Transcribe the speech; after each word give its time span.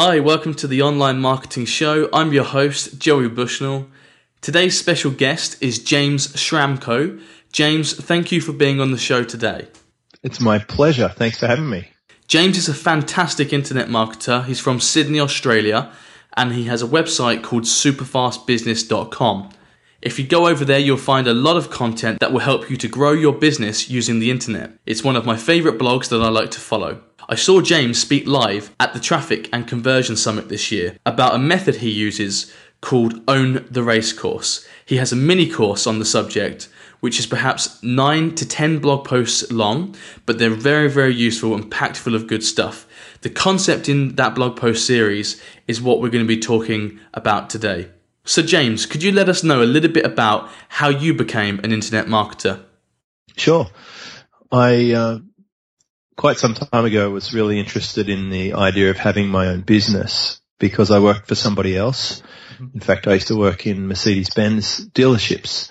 Hi, 0.00 0.20
welcome 0.20 0.54
to 0.54 0.68
the 0.68 0.80
Online 0.80 1.18
Marketing 1.18 1.64
Show. 1.64 2.08
I'm 2.12 2.32
your 2.32 2.44
host, 2.44 3.00
Joey 3.00 3.28
Bushnell. 3.28 3.88
Today's 4.40 4.78
special 4.78 5.10
guest 5.10 5.60
is 5.60 5.82
James 5.82 6.28
Schramko. 6.34 7.20
James, 7.50 7.94
thank 7.94 8.30
you 8.30 8.40
for 8.40 8.52
being 8.52 8.80
on 8.80 8.92
the 8.92 8.96
show 8.96 9.24
today. 9.24 9.66
It's 10.22 10.40
my 10.40 10.60
pleasure. 10.60 11.08
Thanks 11.08 11.40
for 11.40 11.48
having 11.48 11.68
me. 11.68 11.88
James 12.28 12.56
is 12.56 12.68
a 12.68 12.74
fantastic 12.74 13.52
internet 13.52 13.88
marketer. 13.88 14.44
He's 14.44 14.60
from 14.60 14.78
Sydney, 14.78 15.18
Australia, 15.18 15.90
and 16.36 16.52
he 16.52 16.66
has 16.66 16.80
a 16.80 16.86
website 16.86 17.42
called 17.42 17.64
superfastbusiness.com. 17.64 19.50
If 20.00 20.16
you 20.16 20.24
go 20.24 20.46
over 20.46 20.64
there, 20.64 20.78
you'll 20.78 20.96
find 20.96 21.26
a 21.26 21.34
lot 21.34 21.56
of 21.56 21.70
content 21.70 22.20
that 22.20 22.32
will 22.32 22.38
help 22.38 22.70
you 22.70 22.76
to 22.76 22.86
grow 22.86 23.10
your 23.10 23.32
business 23.32 23.90
using 23.90 24.20
the 24.20 24.30
internet. 24.30 24.70
It's 24.86 25.02
one 25.02 25.16
of 25.16 25.26
my 25.26 25.36
favorite 25.36 25.76
blogs 25.76 26.08
that 26.10 26.22
I 26.22 26.28
like 26.28 26.52
to 26.52 26.60
follow. 26.60 27.02
I 27.28 27.34
saw 27.34 27.60
James 27.60 28.00
speak 28.00 28.24
live 28.24 28.72
at 28.78 28.94
the 28.94 29.00
Traffic 29.00 29.48
and 29.52 29.66
Conversion 29.66 30.14
Summit 30.14 30.48
this 30.48 30.70
year 30.70 30.96
about 31.04 31.34
a 31.34 31.38
method 31.38 31.76
he 31.76 31.90
uses 31.90 32.54
called 32.80 33.20
Own 33.26 33.66
the 33.68 33.82
Race 33.82 34.12
Course. 34.12 34.64
He 34.86 34.98
has 34.98 35.10
a 35.10 35.16
mini 35.16 35.50
course 35.50 35.84
on 35.84 35.98
the 35.98 36.04
subject, 36.04 36.68
which 37.00 37.18
is 37.18 37.26
perhaps 37.26 37.82
9 37.82 38.36
to 38.36 38.46
10 38.46 38.78
blog 38.78 39.04
posts 39.04 39.50
long, 39.50 39.96
but 40.26 40.38
they're 40.38 40.50
very, 40.50 40.88
very 40.88 41.12
useful 41.12 41.56
and 41.56 41.68
packed 41.68 41.96
full 41.96 42.14
of 42.14 42.28
good 42.28 42.44
stuff. 42.44 42.86
The 43.22 43.30
concept 43.30 43.88
in 43.88 44.14
that 44.14 44.36
blog 44.36 44.56
post 44.56 44.86
series 44.86 45.42
is 45.66 45.82
what 45.82 46.00
we're 46.00 46.08
going 46.08 46.24
to 46.24 46.28
be 46.28 46.38
talking 46.38 47.00
about 47.14 47.50
today. 47.50 47.88
So, 48.28 48.42
James, 48.42 48.84
could 48.84 49.02
you 49.02 49.10
let 49.10 49.30
us 49.30 49.42
know 49.42 49.62
a 49.62 49.64
little 49.64 49.90
bit 49.90 50.04
about 50.04 50.50
how 50.68 50.90
you 50.90 51.14
became 51.14 51.60
an 51.60 51.72
internet 51.72 52.08
marketer? 52.08 52.62
Sure. 53.38 53.68
I 54.52 54.92
uh, 54.92 55.18
quite 56.14 56.36
some 56.36 56.52
time 56.52 56.84
ago 56.84 57.08
was 57.08 57.32
really 57.32 57.58
interested 57.58 58.10
in 58.10 58.28
the 58.28 58.52
idea 58.52 58.90
of 58.90 58.98
having 58.98 59.28
my 59.28 59.46
own 59.46 59.62
business 59.62 60.42
because 60.58 60.90
I 60.90 60.98
worked 60.98 61.26
for 61.26 61.36
somebody 61.36 61.74
else. 61.74 62.22
Mm-hmm. 62.52 62.66
In 62.74 62.80
fact, 62.80 63.06
I 63.06 63.14
used 63.14 63.28
to 63.28 63.36
work 63.36 63.66
in 63.66 63.88
Mercedes-Benz 63.88 64.90
dealerships 64.90 65.70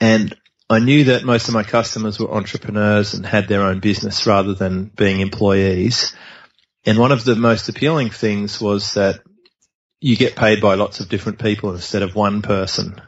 and 0.00 0.34
I 0.68 0.80
knew 0.80 1.04
that 1.04 1.22
most 1.22 1.46
of 1.46 1.54
my 1.54 1.62
customers 1.62 2.18
were 2.18 2.34
entrepreneurs 2.34 3.14
and 3.14 3.24
had 3.24 3.46
their 3.46 3.62
own 3.62 3.78
business 3.78 4.26
rather 4.26 4.52
than 4.52 4.86
being 4.86 5.20
employees. 5.20 6.12
And 6.84 6.98
one 6.98 7.12
of 7.12 7.22
the 7.22 7.36
most 7.36 7.68
appealing 7.68 8.10
things 8.10 8.60
was 8.60 8.94
that 8.94 9.20
you 10.00 10.16
get 10.16 10.36
paid 10.36 10.60
by 10.60 10.74
lots 10.74 11.00
of 11.00 11.08
different 11.08 11.38
people 11.38 11.72
instead 11.72 12.02
of 12.02 12.14
one 12.14 12.42
person. 12.42 13.00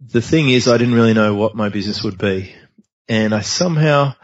The 0.00 0.22
thing 0.22 0.48
is, 0.48 0.68
I 0.68 0.78
didn't 0.78 0.94
really 0.94 1.14
know 1.14 1.34
what 1.34 1.56
my 1.56 1.68
business 1.68 2.04
would 2.04 2.18
be. 2.18 2.54
And 3.08 3.34
I 3.34 3.40
somehow 3.40 4.14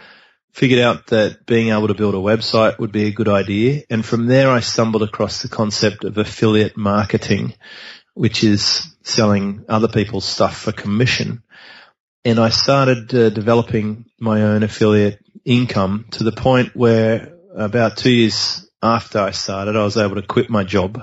figured 0.53 0.81
out 0.81 1.09
that 1.09 1.47
being 1.47 1.71
able 1.71 1.89
to 1.89 1.95
build 1.95 2.15
a 2.15 2.19
website 2.19 2.79
would 2.79 2.93
be 2.93 3.07
a 3.07 3.13
good 3.13 3.29
idea. 3.29 3.83
And 3.91 4.05
from 4.05 4.27
there, 4.27 4.51
I 4.51 4.61
stumbled 4.61 5.03
across 5.03 5.43
the 5.43 5.49
concept 5.49 6.05
of 6.05 6.17
affiliate 6.17 6.77
marketing, 6.77 7.55
which 8.15 8.45
is 8.45 8.95
selling 9.03 9.65
other 9.69 9.89
people's 9.89 10.25
stuff 10.25 10.57
for 10.57 10.71
commission. 10.71 11.43
And 12.25 12.39
I 12.39 12.51
started 12.51 13.13
uh, 13.13 13.31
developing 13.31 14.07
my 14.21 14.43
own 14.43 14.63
affiliate 14.63 15.19
income 15.45 16.07
to 16.13 16.25
the 16.25 16.33
point 16.33 16.77
where 16.77 17.35
about 17.57 17.97
two 17.97 18.13
years 18.13 18.69
after 18.85 19.19
I 19.19 19.33
started, 19.33 19.77
I 19.77 19.85
was 19.85 19.97
able 19.97 20.17
to 20.17 20.27
quit 20.27 20.51
my 20.51 20.63
job 20.63 21.03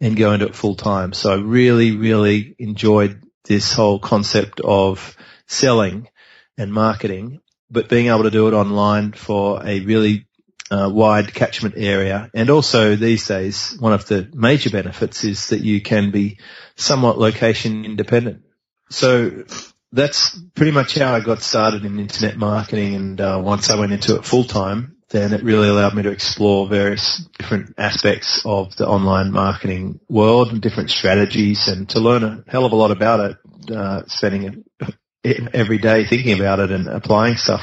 and 0.00 0.16
go 0.16 0.32
into 0.32 0.46
it 0.46 0.54
full 0.54 0.76
time. 0.76 1.12
So 1.12 1.32
I 1.32 1.36
really, 1.36 1.96
really 1.96 2.54
enjoyed 2.58 3.22
this 3.44 3.72
whole 3.72 3.98
concept 3.98 4.60
of 4.60 5.16
selling 5.46 6.08
and 6.56 6.72
marketing 6.72 7.40
but 7.72 7.88
being 7.88 8.08
able 8.08 8.24
to 8.24 8.30
do 8.30 8.46
it 8.48 8.54
online 8.54 9.12
for 9.12 9.66
a 9.66 9.80
really 9.80 10.26
uh, 10.70 10.90
wide 10.92 11.32
catchment 11.32 11.74
area. 11.76 12.30
And 12.34 12.50
also 12.50 12.94
these 12.96 13.26
days, 13.26 13.74
one 13.80 13.94
of 13.94 14.06
the 14.06 14.30
major 14.32 14.70
benefits 14.70 15.24
is 15.24 15.48
that 15.48 15.62
you 15.62 15.80
can 15.80 16.10
be 16.10 16.38
somewhat 16.76 17.18
location 17.18 17.84
independent. 17.84 18.42
So 18.90 19.44
that's 19.90 20.38
pretty 20.54 20.72
much 20.72 20.98
how 20.98 21.14
I 21.14 21.20
got 21.20 21.42
started 21.42 21.84
in 21.84 21.98
internet 21.98 22.36
marketing. 22.36 22.94
And 22.94 23.20
uh, 23.20 23.40
once 23.42 23.70
I 23.70 23.80
went 23.80 23.92
into 23.92 24.16
it 24.16 24.24
full 24.24 24.44
time, 24.44 24.96
then 25.12 25.34
it 25.34 25.44
really 25.44 25.68
allowed 25.68 25.94
me 25.94 26.02
to 26.02 26.10
explore 26.10 26.66
various 26.66 27.18
different 27.38 27.74
aspects 27.76 28.42
of 28.44 28.74
the 28.76 28.86
online 28.88 29.30
marketing 29.30 30.00
world 30.08 30.50
and 30.50 30.60
different 30.60 30.90
strategies 30.90 31.68
and 31.68 31.88
to 31.90 32.00
learn 32.00 32.24
a 32.24 32.44
hell 32.50 32.64
of 32.64 32.72
a 32.72 32.76
lot 32.76 32.90
about 32.90 33.20
it, 33.20 33.36
uh, 33.70 34.02
spending 34.06 34.64
every 35.24 35.78
day 35.78 36.06
thinking 36.06 36.38
about 36.40 36.60
it 36.60 36.70
and 36.70 36.88
applying 36.88 37.36
stuff. 37.36 37.60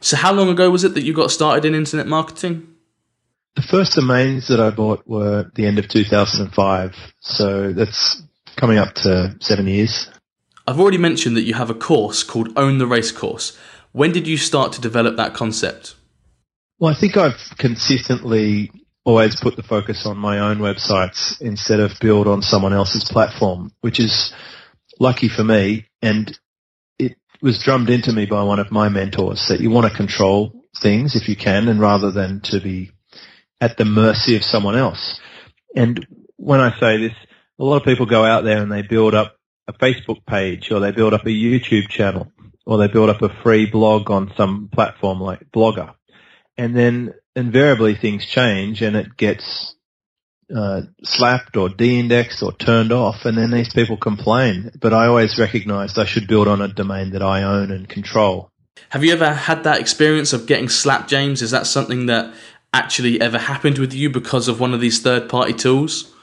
So, 0.00 0.16
how 0.16 0.32
long 0.32 0.48
ago 0.48 0.70
was 0.70 0.84
it 0.84 0.94
that 0.94 1.04
you 1.04 1.14
got 1.14 1.30
started 1.30 1.64
in 1.64 1.74
internet 1.74 2.06
marketing? 2.06 2.74
The 3.54 3.62
first 3.62 3.94
domains 3.94 4.48
that 4.48 4.60
I 4.60 4.70
bought 4.70 5.06
were 5.06 5.50
the 5.54 5.66
end 5.66 5.78
of 5.78 5.88
2005. 5.88 6.94
So 7.20 7.72
that's 7.72 8.22
coming 8.56 8.78
up 8.78 8.94
to 8.96 9.36
seven 9.40 9.66
years. 9.66 10.08
I've 10.66 10.78
already 10.78 10.98
mentioned 10.98 11.36
that 11.36 11.42
you 11.42 11.54
have 11.54 11.70
a 11.70 11.74
course 11.74 12.22
called 12.22 12.52
Own 12.56 12.78
the 12.78 12.86
Race 12.86 13.10
Course. 13.10 13.58
When 13.92 14.12
did 14.12 14.28
you 14.28 14.36
start 14.36 14.72
to 14.74 14.80
develop 14.80 15.16
that 15.16 15.34
concept? 15.34 15.96
Well, 16.80 16.94
I 16.94 16.98
think 16.98 17.16
I've 17.16 17.56
consistently 17.58 18.70
always 19.04 19.34
put 19.34 19.56
the 19.56 19.64
focus 19.64 20.06
on 20.06 20.16
my 20.16 20.38
own 20.38 20.58
websites 20.58 21.40
instead 21.40 21.80
of 21.80 21.98
build 22.00 22.28
on 22.28 22.40
someone 22.40 22.72
else's 22.72 23.04
platform, 23.04 23.72
which 23.80 23.98
is 23.98 24.32
lucky 25.00 25.28
for 25.28 25.42
me. 25.42 25.86
And 26.02 26.38
it 26.96 27.16
was 27.42 27.60
drummed 27.64 27.90
into 27.90 28.12
me 28.12 28.26
by 28.26 28.44
one 28.44 28.60
of 28.60 28.70
my 28.70 28.88
mentors 28.90 29.46
that 29.48 29.58
you 29.58 29.70
want 29.70 29.90
to 29.90 29.96
control 29.96 30.52
things 30.80 31.16
if 31.16 31.28
you 31.28 31.34
can 31.34 31.66
and 31.66 31.80
rather 31.80 32.12
than 32.12 32.42
to 32.44 32.60
be 32.60 32.92
at 33.60 33.76
the 33.76 33.84
mercy 33.84 34.36
of 34.36 34.44
someone 34.44 34.76
else. 34.76 35.18
And 35.74 36.06
when 36.36 36.60
I 36.60 36.78
say 36.78 36.98
this, 36.98 37.16
a 37.58 37.64
lot 37.64 37.78
of 37.78 37.84
people 37.84 38.06
go 38.06 38.24
out 38.24 38.44
there 38.44 38.62
and 38.62 38.70
they 38.70 38.82
build 38.82 39.16
up 39.16 39.36
a 39.66 39.72
Facebook 39.72 40.24
page 40.26 40.70
or 40.70 40.78
they 40.78 40.92
build 40.92 41.12
up 41.12 41.26
a 41.26 41.30
YouTube 41.30 41.88
channel 41.88 42.30
or 42.64 42.78
they 42.78 42.86
build 42.86 43.10
up 43.10 43.22
a 43.22 43.42
free 43.42 43.66
blog 43.66 44.12
on 44.12 44.32
some 44.36 44.68
platform 44.72 45.20
like 45.20 45.50
Blogger. 45.50 45.94
And 46.58 46.76
then 46.76 47.14
invariably 47.36 47.94
things 47.94 48.26
change 48.26 48.82
and 48.82 48.96
it 48.96 49.16
gets 49.16 49.76
uh, 50.54 50.82
slapped 51.04 51.56
or 51.56 51.68
de-indexed 51.68 52.42
or 52.42 52.52
turned 52.52 52.92
off, 52.92 53.24
and 53.24 53.36
then 53.36 53.50
these 53.50 53.72
people 53.72 53.96
complain. 53.96 54.70
But 54.80 54.92
I 54.92 55.06
always 55.06 55.38
recognised 55.38 55.98
I 55.98 56.04
should 56.04 56.26
build 56.26 56.48
on 56.48 56.60
a 56.60 56.68
domain 56.68 57.12
that 57.12 57.22
I 57.22 57.42
own 57.42 57.70
and 57.70 57.88
control. 57.88 58.50
Have 58.90 59.04
you 59.04 59.12
ever 59.12 59.32
had 59.32 59.64
that 59.64 59.80
experience 59.80 60.32
of 60.32 60.46
getting 60.46 60.68
slapped, 60.68 61.10
James? 61.10 61.42
Is 61.42 61.50
that 61.50 61.66
something 61.66 62.06
that 62.06 62.34
actually 62.72 63.20
ever 63.20 63.38
happened 63.38 63.78
with 63.78 63.92
you 63.92 64.10
because 64.10 64.48
of 64.48 64.60
one 64.60 64.74
of 64.74 64.80
these 64.80 65.00
third-party 65.00 65.54
tools? 65.54 66.14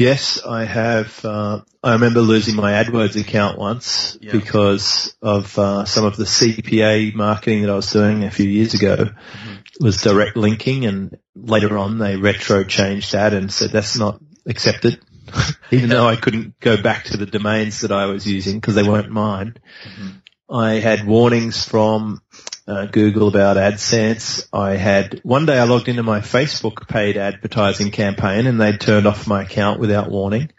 Yes, 0.00 0.42
I 0.42 0.64
have. 0.64 1.22
Uh, 1.22 1.60
I 1.82 1.92
remember 1.92 2.22
losing 2.22 2.56
my 2.56 2.72
AdWords 2.82 3.20
account 3.20 3.58
once 3.58 4.16
yeah. 4.22 4.32
because 4.32 5.14
of 5.20 5.58
uh, 5.58 5.84
some 5.84 6.06
of 6.06 6.16
the 6.16 6.24
CPA 6.24 7.14
marketing 7.14 7.60
that 7.60 7.70
I 7.70 7.74
was 7.74 7.92
doing 7.92 8.24
a 8.24 8.30
few 8.30 8.48
years 8.48 8.72
ago. 8.72 8.96
Mm-hmm. 8.96 9.84
was 9.84 10.00
direct 10.00 10.38
linking, 10.38 10.86
and 10.86 11.18
later 11.36 11.76
on 11.76 11.98
they 11.98 12.16
retro 12.16 12.64
changed 12.64 13.12
that 13.12 13.34
and 13.34 13.52
said 13.52 13.72
that's 13.72 13.98
not 13.98 14.22
accepted. 14.46 14.98
Even 15.70 15.90
though 15.90 16.06
I 16.06 16.16
couldn't 16.16 16.58
go 16.60 16.80
back 16.80 17.04
to 17.04 17.18
the 17.18 17.26
domains 17.26 17.82
that 17.82 17.92
I 17.92 18.06
was 18.06 18.26
using 18.26 18.58
because 18.58 18.76
they 18.76 18.88
weren't 18.88 19.10
mine. 19.10 19.58
Mm-hmm. 19.84 20.54
I 20.56 20.72
had 20.76 21.06
warnings 21.06 21.68
from 21.68 22.22
uh, 22.66 22.86
Google 22.86 23.28
about 23.28 23.56
AdSense. 23.56 24.48
I 24.52 24.76
had 24.76 25.20
one 25.22 25.46
day 25.46 25.58
I 25.58 25.64
logged 25.64 25.88
into 25.88 26.02
my 26.02 26.20
Facebook 26.20 26.88
paid 26.88 27.16
advertising 27.16 27.90
campaign 27.90 28.46
and 28.46 28.60
they'd 28.60 28.80
turned 28.80 29.06
off 29.06 29.26
my 29.26 29.42
account 29.42 29.80
without 29.80 30.10
warning. 30.10 30.50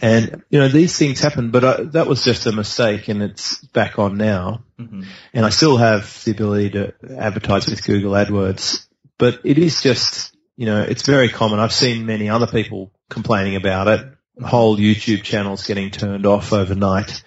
And 0.00 0.44
you 0.48 0.60
know 0.60 0.68
these 0.68 0.96
things 0.96 1.20
happen, 1.20 1.50
but 1.50 1.64
I, 1.64 1.82
that 1.82 2.06
was 2.06 2.24
just 2.24 2.46
a 2.46 2.52
mistake, 2.52 3.08
and 3.08 3.20
it's 3.20 3.56
back 3.58 3.98
on 3.98 4.16
now. 4.16 4.62
Mm-hmm. 4.78 5.02
And 5.34 5.44
I 5.44 5.48
still 5.48 5.76
have 5.76 6.22
the 6.24 6.30
ability 6.30 6.70
to 6.70 6.94
advertise 7.18 7.66
with 7.66 7.84
Google 7.84 8.12
AdWords, 8.12 8.86
but 9.18 9.40
it 9.42 9.58
is 9.58 9.82
just 9.82 10.36
you 10.56 10.66
know 10.66 10.82
it's 10.82 11.04
very 11.04 11.28
common. 11.28 11.58
I've 11.58 11.72
seen 11.72 12.06
many 12.06 12.28
other 12.28 12.46
people 12.46 12.92
complaining 13.10 13.56
about 13.56 13.88
it. 13.88 14.06
Whole 14.40 14.76
YouTube 14.76 15.24
channels 15.24 15.66
getting 15.66 15.90
turned 15.90 16.26
off 16.26 16.52
overnight. 16.52 17.24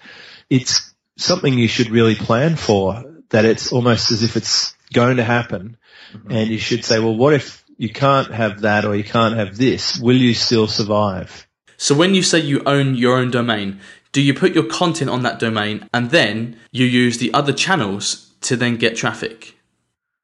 It's 0.48 0.94
something 1.18 1.52
you 1.52 1.68
should 1.68 1.90
really 1.90 2.14
plan 2.14 2.56
for 2.56 3.04
that 3.32 3.44
it's 3.44 3.72
almost 3.72 4.10
as 4.12 4.22
if 4.22 4.36
it's 4.36 4.74
going 4.92 5.16
to 5.16 5.24
happen. 5.24 5.76
Mm-hmm. 6.12 6.30
And 6.30 6.50
you 6.50 6.58
should 6.58 6.84
say, 6.84 6.98
well, 6.98 7.16
what 7.16 7.34
if 7.34 7.64
you 7.76 7.88
can't 7.88 8.32
have 8.32 8.60
that 8.60 8.84
or 8.84 8.94
you 8.94 9.04
can't 9.04 9.36
have 9.36 9.56
this? 9.56 9.98
Will 9.98 10.16
you 10.16 10.34
still 10.34 10.68
survive? 10.68 11.46
So 11.76 11.94
when 11.94 12.14
you 12.14 12.22
say 12.22 12.38
you 12.38 12.62
own 12.64 12.94
your 12.94 13.18
own 13.18 13.30
domain, 13.30 13.80
do 14.12 14.22
you 14.22 14.34
put 14.34 14.54
your 14.54 14.66
content 14.66 15.10
on 15.10 15.22
that 15.22 15.38
domain 15.38 15.88
and 15.92 16.10
then 16.10 16.56
you 16.70 16.86
use 16.86 17.18
the 17.18 17.32
other 17.34 17.52
channels 17.52 18.32
to 18.42 18.56
then 18.56 18.76
get 18.76 18.96
traffic? 18.96 19.56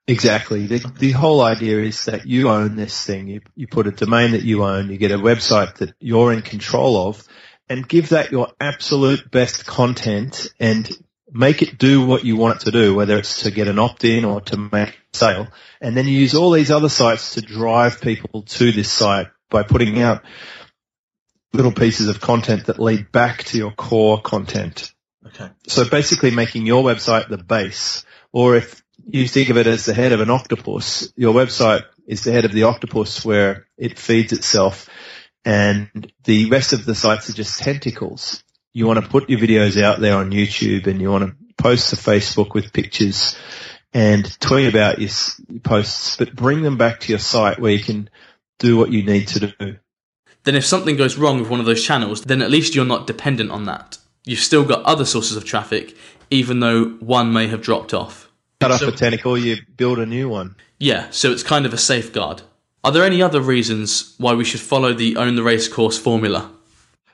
Exactly. 0.07 0.67
The, 0.67 0.79
the 0.99 1.13
whole 1.13 1.41
idea 1.41 1.81
is 1.81 2.05
that 2.05 2.27
you 2.27 2.49
own 2.49 2.77
this 2.77 3.05
thing. 3.05 3.29
You, 3.29 3.41
you 3.57 3.67
put 3.67 3.87
a 3.87 3.91
domain 3.91 4.33
that 4.33 4.43
you 4.43 4.65
own, 4.65 4.91
you 4.91 4.97
get 4.97 5.11
a 5.11 5.19
website 5.19 5.77
that 5.77 5.95
you're 6.01 6.33
in 6.33 6.43
control 6.43 7.09
of 7.09 7.27
and 7.69 7.87
give 7.87 8.11
that 8.11 8.33
your 8.33 8.49
absolute 8.61 9.31
best 9.31 9.67
content 9.67 10.49
and 10.59 10.91
make 11.31 11.63
it 11.63 11.79
do 11.79 12.05
what 12.05 12.25
you 12.25 12.37
want 12.37 12.63
it 12.63 12.65
to 12.65 12.71
do, 12.71 12.95
whether 12.95 13.19
it's 13.19 13.43
to 13.43 13.51
get 13.51 13.69
an 13.69 13.79
opt-in 13.79 14.25
or 14.25 14.41
to 14.43 14.57
make 14.57 14.91
a 14.91 15.17
sale. 15.17 15.49
And 15.81 15.97
then 15.97 16.07
you 16.07 16.13
use 16.19 16.35
all 16.35 16.51
these 16.51 16.71
other 16.71 16.89
sites 16.89 17.35
to 17.35 17.43
drive 17.43 18.01
people 18.01 18.43
to 18.43 18.73
this 18.73 18.91
site 18.91 19.29
by 19.51 19.63
putting 19.63 20.01
out 20.01 20.23
little 21.53 21.73
pieces 21.73 22.09
of 22.09 22.21
content 22.21 22.67
that 22.67 22.79
lead 22.79 23.11
back 23.13 23.45
to 23.45 23.59
your 23.59 23.71
core 23.71 24.21
content. 24.21 24.93
Okay. 25.27 25.51
So 25.67 25.89
basically 25.89 26.31
making 26.31 26.67
your 26.67 26.83
website 26.83 27.29
the 27.29 27.39
base, 27.39 28.05
or 28.33 28.57
if 28.57 28.83
you 29.07 29.27
think 29.27 29.49
of 29.49 29.57
it 29.57 29.67
as 29.67 29.85
the 29.85 29.95
head 29.95 30.13
of 30.13 30.21
an 30.21 30.31
octopus. 30.31 31.13
Your 31.17 31.35
website 31.35 31.85
is 32.07 32.25
the 32.25 32.33
head 32.33 32.45
of 32.45 32.53
the 32.53 32.65
octopus 32.65 33.25
where 33.25 33.67
it 33.77 33.99
feeds 33.99 34.33
itself 34.33 34.89
and 35.45 36.13
the 36.25 36.51
rest 36.51 36.73
of 36.73 36.85
the 36.85 36.95
sites 36.95 37.31
are 37.31 37.35
just 37.35 37.61
tentacles. 37.61 38.43
You 38.73 38.87
want 38.87 39.03
to 39.03 39.09
put 39.09 39.29
your 39.31 39.41
videos 39.41 39.81
out 39.81 40.01
there 40.01 40.17
on 40.17 40.31
YouTube 40.31 40.87
and 40.87 41.01
you 41.01 41.11
want 41.11 41.25
to 41.25 41.55
post 41.57 41.91
to 41.91 41.97
Facebook 41.97 42.55
with 42.55 42.73
pictures 42.73 43.37
and 43.93 44.25
tweet 44.41 44.69
about 44.69 44.99
your 45.01 45.11
posts, 45.63 46.17
but 46.17 46.35
bring 46.35 46.63
them 46.63 46.77
back 46.77 47.01
to 47.01 47.13
your 47.13 47.19
site 47.19 47.59
where 47.59 47.73
you 47.73 47.83
can 47.83 48.11
do 48.59 48.77
what 48.77 48.93
you 48.93 49.03
need 49.03 49.29
to 49.29 49.41
do. 49.47 49.77
Then 50.45 50.55
if 50.55 50.65
something 50.65 50.97
goes 50.97 51.17
wrong 51.17 51.41
with 51.41 51.51
one 51.51 51.61
of 51.61 51.67
those 51.67 51.85
channels, 51.85 52.23
then 52.23 52.43
at 52.43 52.51
least 52.51 52.75
you're 52.75 52.85
not 52.85 53.07
dependent 53.07 53.51
on 53.51 53.65
that. 53.65 53.99
You've 54.25 54.39
still 54.41 54.65
got 54.65 54.85
other 54.85 55.05
sources 55.05 55.37
of 55.37 55.45
traffic, 55.45 55.97
even 56.31 56.61
though 56.61 56.91
one 57.01 57.33
may 57.33 57.49
have 57.49 57.63
dropped 57.63 57.93
off 57.95 58.29
cut 58.61 58.73
off 58.73 58.81
so, 58.81 58.89
a 58.89 58.93
tentacle, 58.93 59.39
you 59.39 59.57
build 59.77 59.99
a 59.99 60.07
new 60.07 60.29
one. 60.29 60.57
Yeah, 60.79 61.09
so 61.11 61.31
it's 61.33 61.43
kind 61.43 61.67
of 61.67 61.73
a 61.73 61.79
safeguard. 61.79 62.43
Are 62.85 62.93
there 62.93 63.05
any 63.05 63.21
other 63.23 63.41
reasons 63.41 64.15
why 64.19 64.35
we 64.35 64.45
should 64.45 64.61
follow 64.61 64.93
the 64.93 65.17
Own 65.17 65.37
the 65.37 65.43
Race 65.43 65.69
course 65.69 65.99
formula? 65.99 66.51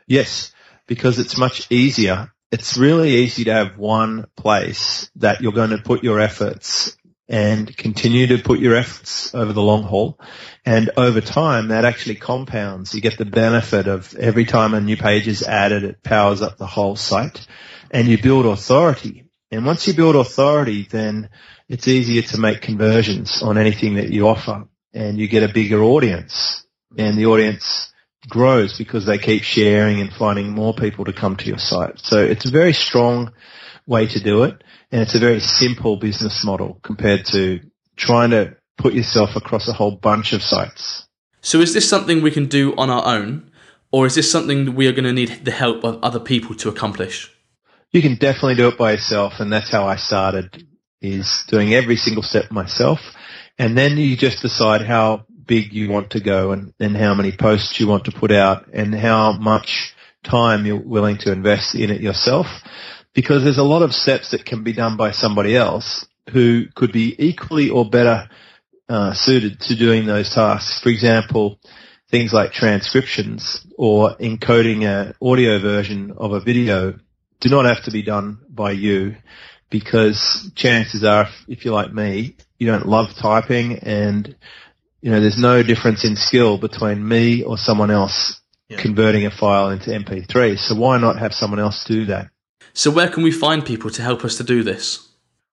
Yes, 0.07 0.53
because 0.87 1.19
it's 1.19 1.39
much 1.39 1.71
easier. 1.71 2.33
It's 2.51 2.77
really 2.77 3.17
easy 3.17 3.45
to 3.45 3.53
have 3.53 3.79
one 3.79 4.27
place 4.37 5.11
that 5.17 5.41
you're 5.41 5.53
going 5.53 5.71
to 5.71 5.79
put 5.79 6.05
your 6.05 6.21
efforts 6.21 6.97
and 7.29 7.75
continue 7.77 8.27
to 8.27 8.39
put 8.39 8.61
your 8.61 8.77
efforts 8.77 9.35
over 9.35 9.53
the 9.53 9.63
long 9.63 9.83
haul. 9.83 10.21
And 10.65 10.91
over 10.97 11.21
time, 11.21 11.69
that 11.69 11.85
actually 11.85 12.17
compounds. 12.17 12.95
You 12.95 13.01
get 13.01 13.19
the 13.19 13.25
benefit 13.25 13.87
of 13.89 14.15
every 14.15 14.45
time 14.45 14.75
a 14.75 14.81
new 14.81 14.97
page 14.97 15.27
is 15.27 15.43
added, 15.43 15.85
it 15.85 16.03
powers 16.03 16.43
up 16.43 16.59
the 16.59 16.67
whole 16.67 16.97
site 16.97 17.47
and 17.91 18.09
you 18.09 18.21
build 18.21 18.47
authority. 18.47 19.25
And 19.51 19.65
once 19.65 19.87
you 19.87 19.95
build 19.95 20.17
authority, 20.17 20.87
then 20.91 21.31
it's 21.69 21.89
easier 21.89 22.23
to 22.23 22.39
make 22.39 22.61
conversions 22.61 23.43
on 23.43 23.57
anything 23.57 23.95
that 23.95 24.11
you 24.11 24.29
offer 24.29 24.69
and 24.93 25.19
you 25.19 25.29
get 25.29 25.49
a 25.49 25.53
bigger 25.53 25.83
audience 25.83 26.67
and 26.97 27.17
the 27.17 27.27
audience 27.27 27.93
grows 28.29 28.77
because 28.79 29.07
they 29.07 29.19
keep 29.19 29.43
sharing 29.43 30.01
and 30.01 30.13
finding 30.13 30.51
more 30.51 30.75
people 30.75 31.05
to 31.05 31.13
come 31.13 31.37
to 31.37 31.45
your 31.45 31.59
site. 31.59 31.99
So 31.99 32.19
it's 32.19 32.47
a 32.47 32.51
very 32.51 32.73
strong 32.73 33.33
way 33.87 34.07
to 34.07 34.21
do 34.21 34.45
it 34.45 34.63
and 34.91 35.03
it's 35.03 35.15
a 35.15 35.21
very 35.21 35.41
simple 35.41 35.97
business 35.97 36.45
model 36.45 36.81
compared 36.83 37.27
to 37.27 37.61
trying 37.97 38.31
to 38.31 38.57
put 38.79 38.95
yourself 38.95 39.37
across 39.37 39.69
a 39.69 39.73
whole 39.73 39.97
bunch 39.97 40.33
of 40.33 40.43
sites. 40.43 41.07
So 41.41 41.61
is 41.61 41.75
this 41.75 41.89
something 41.89 42.23
we 42.23 42.31
can 42.31 42.47
do 42.47 42.75
on 42.77 42.91
our 42.91 43.07
own 43.07 43.51
or 43.93 44.07
is 44.07 44.15
this 44.15 44.31
something 44.31 44.65
that 44.65 44.73
we 44.73 44.87
are 44.89 44.93
going 44.93 45.05
to 45.05 45.13
need 45.13 45.45
the 45.45 45.51
help 45.51 45.85
of 45.85 46.03
other 46.03 46.21
people 46.21 46.55
to 46.57 46.69
accomplish? 46.69 47.31
you 47.95 48.03
can 48.03 48.17
definitely 48.17 48.57
do 48.57 48.69
it 48.69 48.77
by 48.77 48.91
yourself. 48.93 49.35
And 49.39 49.53
that's 49.53 49.71
how 49.71 49.87
I 49.87 49.97
started 49.97 50.67
is 51.01 51.45
doing 51.49 51.73
every 51.73 51.97
single 51.97 52.25
step 52.25 52.51
myself. 52.51 52.99
And 53.57 53.79
then 53.79 53.97
you 53.97 54.17
just 54.17 54.43
decide 54.43 54.83
how 54.83 55.27
big 55.47 55.73
you 55.73 55.91
want 55.91 56.11
to 56.11 56.21
go 56.21 56.53
and, 56.53 56.73
and 56.81 56.97
how 56.97 57.15
many 57.15 57.33
posts 57.33 57.79
you 57.79 57.87
want 57.87 58.05
to 58.05 58.13
put 58.13 58.33
out 58.33 58.69
and 58.73 58.95
how 58.95 59.33
much 59.33 59.95
time 60.23 60.67
you're 60.67 60.77
willing 60.77 61.19
to 61.19 61.33
invest 61.33 61.75
in 61.75 61.91
it 61.91 62.01
yourself. 62.01 62.47
Because 63.15 63.45
there's 63.45 63.59
a 63.59 63.63
lot 63.63 63.83
of 63.83 63.95
steps 63.95 64.33
that 64.33 64.45
can 64.45 64.65
be 64.65 64.73
done 64.73 64.97
by 64.97 65.13
somebody 65.13 65.57
else 65.57 66.07
who 66.31 66.67
could 66.75 66.93
be 66.93 67.15
equally 67.19 67.71
or 67.71 67.89
better 67.89 68.29
uh, 68.89 69.13
suited 69.15 69.61
to 69.61 69.77
doing 69.77 70.07
those 70.07 70.35
tasks. 70.35 70.81
For 70.83 70.89
example, 70.89 71.61
things 72.11 72.33
like 72.33 72.53
transcriptions 72.53 73.65
or 73.79 74.17
encoding 74.17 74.85
an 74.85 75.15
audio 75.23 75.59
version 75.61 76.13
of 76.17 76.33
a 76.33 76.41
video 76.41 76.99
do 77.41 77.49
not 77.49 77.67
have 77.67 77.85
to 77.85 77.91
be 77.91 78.03
done 78.03 78.39
by 78.49 78.73
you 78.73 79.17
because 79.71 80.51
chances 80.55 81.05
are, 81.05 81.29
if 81.49 81.65
you're 81.65 81.75
like 81.75 81.93
me, 81.93 82.37
you 82.59 82.67
don't 82.67 82.87
love 82.87 83.15
typing 83.15 83.79
and, 83.81 84.37
you 85.05 85.11
know, 85.11 85.21
there's 85.21 85.39
no 85.39 85.63
difference 85.63 86.03
in 86.03 86.17
skill 86.17 86.57
between 86.57 87.07
me 87.07 87.43
or 87.43 87.59
someone 87.59 87.91
else 87.91 88.41
yeah. 88.71 88.81
converting 88.81 89.27
a 89.27 89.31
file 89.31 89.69
into 89.69 89.91
MP3. 89.91 90.57
So 90.57 90.75
why 90.77 90.97
not 90.97 91.19
have 91.19 91.35
someone 91.35 91.61
else 91.61 91.85
do 91.87 92.07
that? 92.07 92.31
So 92.73 92.91
where 92.91 93.11
can 93.11 93.23
we 93.23 93.31
find 93.31 93.67
people 93.67 93.91
to 93.91 94.01
help 94.01 94.25
us 94.25 94.37
to 94.39 94.45
do 94.45 94.63
this? 94.63 95.07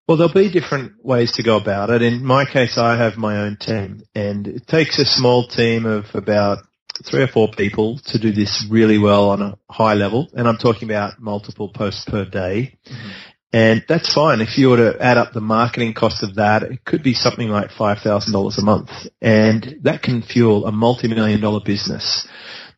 Well, 0.07 0.15
there'll 0.15 0.33
be 0.33 0.49
different 0.49 1.03
ways 1.03 1.33
to 1.33 1.43
go 1.43 1.57
about 1.57 1.89
it. 1.89 2.01
In 2.01 2.23
my 2.23 2.45
case, 2.45 2.77
I 2.77 2.95
have 2.95 3.17
my 3.17 3.39
own 3.39 3.57
team 3.57 4.03
and 4.15 4.47
it 4.47 4.67
takes 4.67 4.97
a 4.99 5.03
small 5.03 5.45
team 5.45 5.85
of 5.85 6.05
about 6.13 6.59
three 7.03 7.23
or 7.23 7.27
four 7.27 7.49
people 7.49 7.99
to 8.05 8.19
do 8.19 8.31
this 8.31 8.65
really 8.69 8.99
well 8.99 9.31
on 9.31 9.41
a 9.41 9.57
high 9.69 9.95
level, 9.95 10.29
and 10.33 10.47
I'm 10.47 10.57
talking 10.57 10.89
about 10.89 11.19
multiple 11.19 11.69
posts 11.69 12.05
per 12.05 12.25
day. 12.25 12.77
Mm-hmm. 12.85 13.09
And 13.53 13.83
that's 13.87 14.13
fine. 14.13 14.39
If 14.39 14.57
you 14.57 14.69
were 14.69 14.77
to 14.77 15.01
add 15.01 15.17
up 15.17 15.33
the 15.33 15.41
marketing 15.41 15.93
cost 15.93 16.23
of 16.23 16.35
that, 16.35 16.63
it 16.63 16.85
could 16.85 17.03
be 17.03 17.13
something 17.13 17.49
like 17.49 17.69
$5,000 17.71 18.57
a 18.57 18.61
month. 18.61 18.89
And 19.21 19.79
that 19.83 20.01
can 20.01 20.21
fuel 20.21 20.65
a 20.65 20.71
multi-million 20.71 21.41
dollar 21.41 21.59
business. 21.63 22.27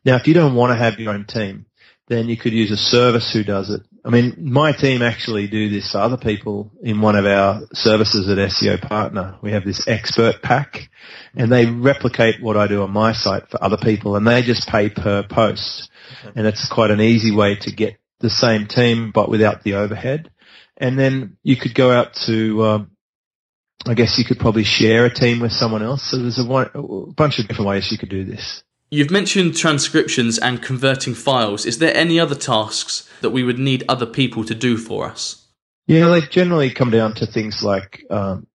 Now, 0.04 0.16
if 0.16 0.26
you 0.26 0.34
don't 0.34 0.56
want 0.56 0.72
to 0.72 0.76
have 0.76 0.98
your 0.98 1.12
own 1.12 1.26
team, 1.26 1.66
then 2.08 2.28
you 2.28 2.36
could 2.36 2.52
use 2.52 2.70
a 2.70 2.76
service 2.76 3.32
who 3.32 3.44
does 3.44 3.70
it. 3.70 3.82
I 4.04 4.10
mean, 4.10 4.34
my 4.38 4.72
team 4.72 5.00
actually 5.00 5.46
do 5.46 5.70
this 5.70 5.92
for 5.92 5.98
other 5.98 6.18
people 6.18 6.70
in 6.82 7.00
one 7.00 7.16
of 7.16 7.24
our 7.24 7.62
services 7.72 8.28
at 8.28 8.36
SEO 8.36 8.82
Partner. 8.82 9.38
We 9.40 9.52
have 9.52 9.64
this 9.64 9.86
expert 9.88 10.42
pack 10.42 10.90
and 11.34 11.50
they 11.50 11.64
replicate 11.64 12.42
what 12.42 12.58
I 12.58 12.66
do 12.66 12.82
on 12.82 12.90
my 12.90 13.14
site 13.14 13.48
for 13.48 13.62
other 13.64 13.78
people 13.78 14.16
and 14.16 14.26
they 14.26 14.42
just 14.42 14.68
pay 14.68 14.90
per 14.90 15.22
post. 15.22 15.90
And 16.34 16.46
it's 16.46 16.68
quite 16.68 16.90
an 16.90 17.00
easy 17.00 17.34
way 17.34 17.56
to 17.56 17.72
get 17.72 17.96
the 18.20 18.28
same 18.28 18.66
team 18.66 19.10
but 19.10 19.30
without 19.30 19.62
the 19.62 19.74
overhead. 19.74 20.30
And 20.76 20.98
then 20.98 21.36
you 21.42 21.56
could 21.56 21.74
go 21.74 21.90
out 21.90 22.14
to, 22.26 22.64
um, 22.64 22.90
I 23.86 23.94
guess 23.94 24.18
you 24.18 24.24
could 24.24 24.38
probably 24.38 24.64
share 24.64 25.04
a 25.04 25.14
team 25.14 25.40
with 25.40 25.52
someone 25.52 25.82
else. 25.82 26.02
So 26.02 26.18
there's 26.18 26.38
a, 26.38 26.44
one, 26.44 26.70
a 26.74 27.12
bunch 27.12 27.38
of 27.38 27.46
different 27.46 27.68
ways 27.68 27.90
you 27.92 27.98
could 27.98 28.08
do 28.08 28.24
this. 28.24 28.62
You've 28.90 29.10
mentioned 29.10 29.56
transcriptions 29.56 30.38
and 30.38 30.62
converting 30.62 31.14
files. 31.14 31.66
Is 31.66 31.78
there 31.78 31.96
any 31.96 32.20
other 32.20 32.34
tasks 32.34 33.08
that 33.22 33.30
we 33.30 33.42
would 33.42 33.58
need 33.58 33.84
other 33.88 34.06
people 34.06 34.44
to 34.44 34.54
do 34.54 34.76
for 34.76 35.08
us? 35.08 35.46
Yeah, 35.86 36.08
they 36.08 36.20
generally 36.22 36.70
come 36.70 36.90
down 36.90 37.14
to 37.16 37.26
things 37.26 37.62
like 37.62 38.04
um, 38.10 38.46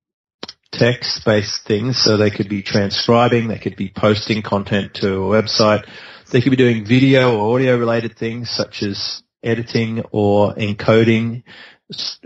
text-based 0.71 1.65
things. 1.65 1.97
So 1.97 2.17
they 2.17 2.31
could 2.31 2.49
be 2.49 2.63
transcribing, 2.63 3.47
they 3.47 3.59
could 3.59 3.75
be 3.75 3.91
posting 3.95 4.41
content 4.41 4.93
to 4.95 5.23
a 5.23 5.41
website, 5.41 5.85
they 6.31 6.41
could 6.41 6.51
be 6.51 6.55
doing 6.55 6.85
video 6.85 7.37
or 7.37 7.55
audio-related 7.55 8.17
things 8.17 8.49
such 8.49 8.83
as 8.83 9.23
editing 9.43 10.03
or 10.11 10.53
encoding, 10.55 11.43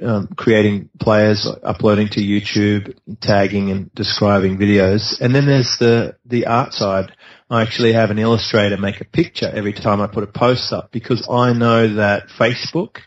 um, 0.01 0.27
creating 0.35 0.89
players, 0.99 1.47
uploading 1.63 2.09
to 2.09 2.19
YouTube, 2.19 2.97
tagging 3.21 3.71
and 3.71 3.93
describing 3.93 4.57
videos. 4.57 5.19
And 5.21 5.33
then 5.33 5.45
there's 5.45 5.77
the 5.79 6.17
the 6.25 6.47
art 6.47 6.73
side. 6.73 7.13
I 7.49 7.61
actually 7.61 7.93
have 7.93 8.11
an 8.11 8.19
illustrator 8.19 8.77
make 8.77 8.99
a 8.99 9.05
picture 9.05 9.49
every 9.53 9.73
time 9.73 10.01
I 10.01 10.07
put 10.07 10.23
a 10.23 10.27
post 10.27 10.73
up 10.73 10.91
because 10.91 11.27
I 11.29 11.53
know 11.53 11.95
that 11.95 12.27
Facebook 12.39 12.97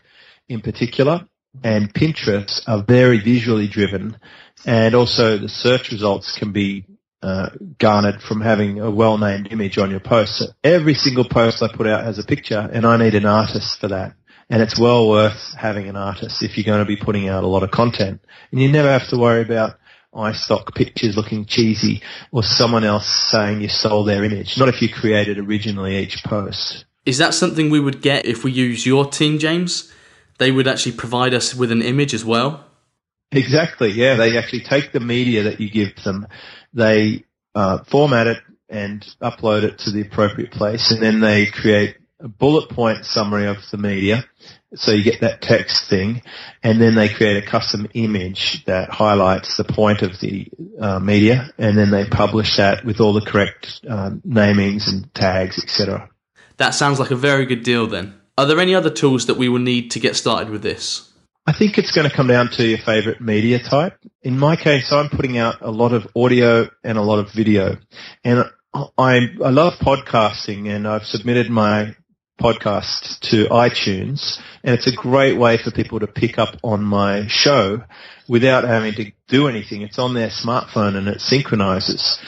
in 0.47 0.61
particular 0.61 1.27
and 1.63 1.93
Pinterest 1.93 2.61
are 2.67 2.83
very 2.83 3.19
visually 3.19 3.67
driven 3.67 4.17
and 4.65 4.95
also 4.95 5.37
the 5.37 5.49
search 5.49 5.91
results 5.91 6.37
can 6.37 6.53
be 6.53 6.85
uh, 7.21 7.49
garnered 7.79 8.21
from 8.21 8.41
having 8.41 8.79
a 8.79 8.91
well-named 8.91 9.51
image 9.51 9.77
on 9.77 9.89
your 9.89 9.99
post. 9.99 10.37
So 10.37 10.45
every 10.63 10.93
single 10.93 11.27
post 11.27 11.61
I 11.61 11.67
put 11.67 11.87
out 11.87 12.05
has 12.05 12.19
a 12.19 12.23
picture 12.23 12.69
and 12.71 12.85
I 12.85 12.97
need 12.97 13.15
an 13.15 13.25
artist 13.25 13.79
for 13.79 13.89
that. 13.89 14.13
And 14.49 14.61
it's 14.61 14.79
well 14.79 15.09
worth 15.09 15.53
having 15.55 15.89
an 15.89 15.97
artist 15.97 16.41
if 16.41 16.57
you're 16.57 16.63
going 16.63 16.79
to 16.79 16.85
be 16.85 16.95
putting 16.95 17.27
out 17.27 17.43
a 17.43 17.47
lot 17.47 17.63
of 17.63 17.71
content. 17.71 18.21
And 18.51 18.61
you 18.61 18.71
never 18.71 18.89
have 18.89 19.09
to 19.09 19.17
worry 19.17 19.41
about 19.41 19.77
iStock 20.13 20.73
pictures 20.73 21.17
looking 21.17 21.45
cheesy 21.45 22.01
or 22.31 22.43
someone 22.43 22.83
else 22.83 23.07
saying 23.07 23.61
you 23.61 23.67
stole 23.67 24.03
their 24.03 24.23
image. 24.23 24.57
Not 24.57 24.69
if 24.69 24.81
you 24.81 24.89
created 24.89 25.37
originally 25.37 25.97
each 25.97 26.23
post. 26.23 26.85
Is 27.05 27.17
that 27.17 27.33
something 27.33 27.69
we 27.69 27.79
would 27.79 28.01
get 28.01 28.25
if 28.25 28.43
we 28.43 28.51
use 28.51 28.85
your 28.85 29.05
team, 29.05 29.37
James? 29.37 29.91
They 30.39 30.51
would 30.51 30.67
actually 30.67 30.93
provide 30.93 31.33
us 31.33 31.53
with 31.53 31.71
an 31.71 31.81
image 31.81 32.13
as 32.13 32.23
well? 32.23 32.65
Exactly. 33.31 33.91
Yeah. 33.91 34.15
They 34.15 34.37
actually 34.37 34.61
take 34.61 34.91
the 34.91 34.99
media 34.99 35.43
that 35.43 35.59
you 35.59 35.69
give 35.69 35.95
them, 36.03 36.27
they 36.73 37.25
uh, 37.53 37.83
format 37.85 38.27
it 38.27 38.37
and 38.69 39.05
upload 39.21 39.63
it 39.63 39.79
to 39.79 39.91
the 39.91 40.01
appropriate 40.01 40.51
place 40.51 40.91
and 40.91 41.01
then 41.01 41.21
they 41.21 41.45
create 41.45 41.95
a 42.19 42.27
bullet 42.27 42.69
point 42.69 43.05
summary 43.05 43.47
of 43.47 43.57
the 43.71 43.77
media. 43.77 44.25
So 44.75 44.91
you 44.91 45.03
get 45.03 45.21
that 45.21 45.41
text 45.41 45.89
thing 45.89 46.23
and 46.63 46.81
then 46.81 46.95
they 46.95 47.09
create 47.09 47.41
a 47.41 47.47
custom 47.47 47.87
image 47.93 48.65
that 48.65 48.89
highlights 48.89 49.55
the 49.55 49.63
point 49.63 50.01
of 50.01 50.19
the 50.19 50.47
uh, 50.79 50.99
media 50.99 51.51
and 51.57 51.77
then 51.77 51.91
they 51.91 52.05
publish 52.05 52.57
that 52.57 52.83
with 52.83 52.99
all 52.99 53.13
the 53.13 53.21
correct 53.21 53.81
uh, 53.89 54.11
namings 54.27 54.87
and 54.87 55.13
tags, 55.13 55.61
etc. 55.63 56.09
That 56.57 56.71
sounds 56.71 56.99
like 56.99 57.11
a 57.11 57.15
very 57.15 57.45
good 57.45 57.63
deal 57.63 57.87
then. 57.87 58.19
Are 58.37 58.45
there 58.45 58.59
any 58.59 58.75
other 58.75 58.89
tools 58.89 59.27
that 59.27 59.37
we 59.37 59.49
will 59.49 59.59
need 59.59 59.91
to 59.91 59.99
get 59.99 60.15
started 60.15 60.49
with 60.49 60.63
this? 60.63 61.11
I 61.45 61.53
think 61.53 61.77
it's 61.77 61.91
going 61.91 62.09
to 62.09 62.15
come 62.15 62.27
down 62.27 62.49
to 62.57 62.65
your 62.65 62.77
favorite 62.77 63.21
media 63.21 63.59
type. 63.59 63.97
In 64.21 64.37
my 64.37 64.57
case, 64.57 64.91
I'm 64.91 65.09
putting 65.09 65.37
out 65.37 65.61
a 65.61 65.71
lot 65.71 65.93
of 65.93 66.07
audio 66.15 66.69
and 66.83 66.97
a 66.97 67.01
lot 67.01 67.19
of 67.19 67.31
video. 67.31 67.77
And 68.23 68.43
I, 68.73 69.29
I 69.43 69.49
love 69.49 69.73
podcasting 69.79 70.67
and 70.67 70.85
I've 70.87 71.05
submitted 71.05 71.49
my 71.49 71.95
podcast 72.37 73.19
to 73.29 73.45
iTunes 73.45 74.39
and 74.63 74.75
it's 74.75 74.87
a 74.87 74.95
great 74.95 75.37
way 75.37 75.57
for 75.57 75.71
people 75.71 75.99
to 75.99 76.07
pick 76.07 76.37
up 76.37 76.55
on 76.63 76.83
my 76.83 77.25
show 77.27 77.83
without 78.27 78.63
having 78.63 78.93
to 78.93 79.11
do 79.27 79.47
anything. 79.47 79.81
It's 79.81 79.99
on 79.99 80.13
their 80.13 80.29
smartphone 80.29 80.95
and 80.95 81.07
it 81.07 81.21
synchronizes. 81.21 82.19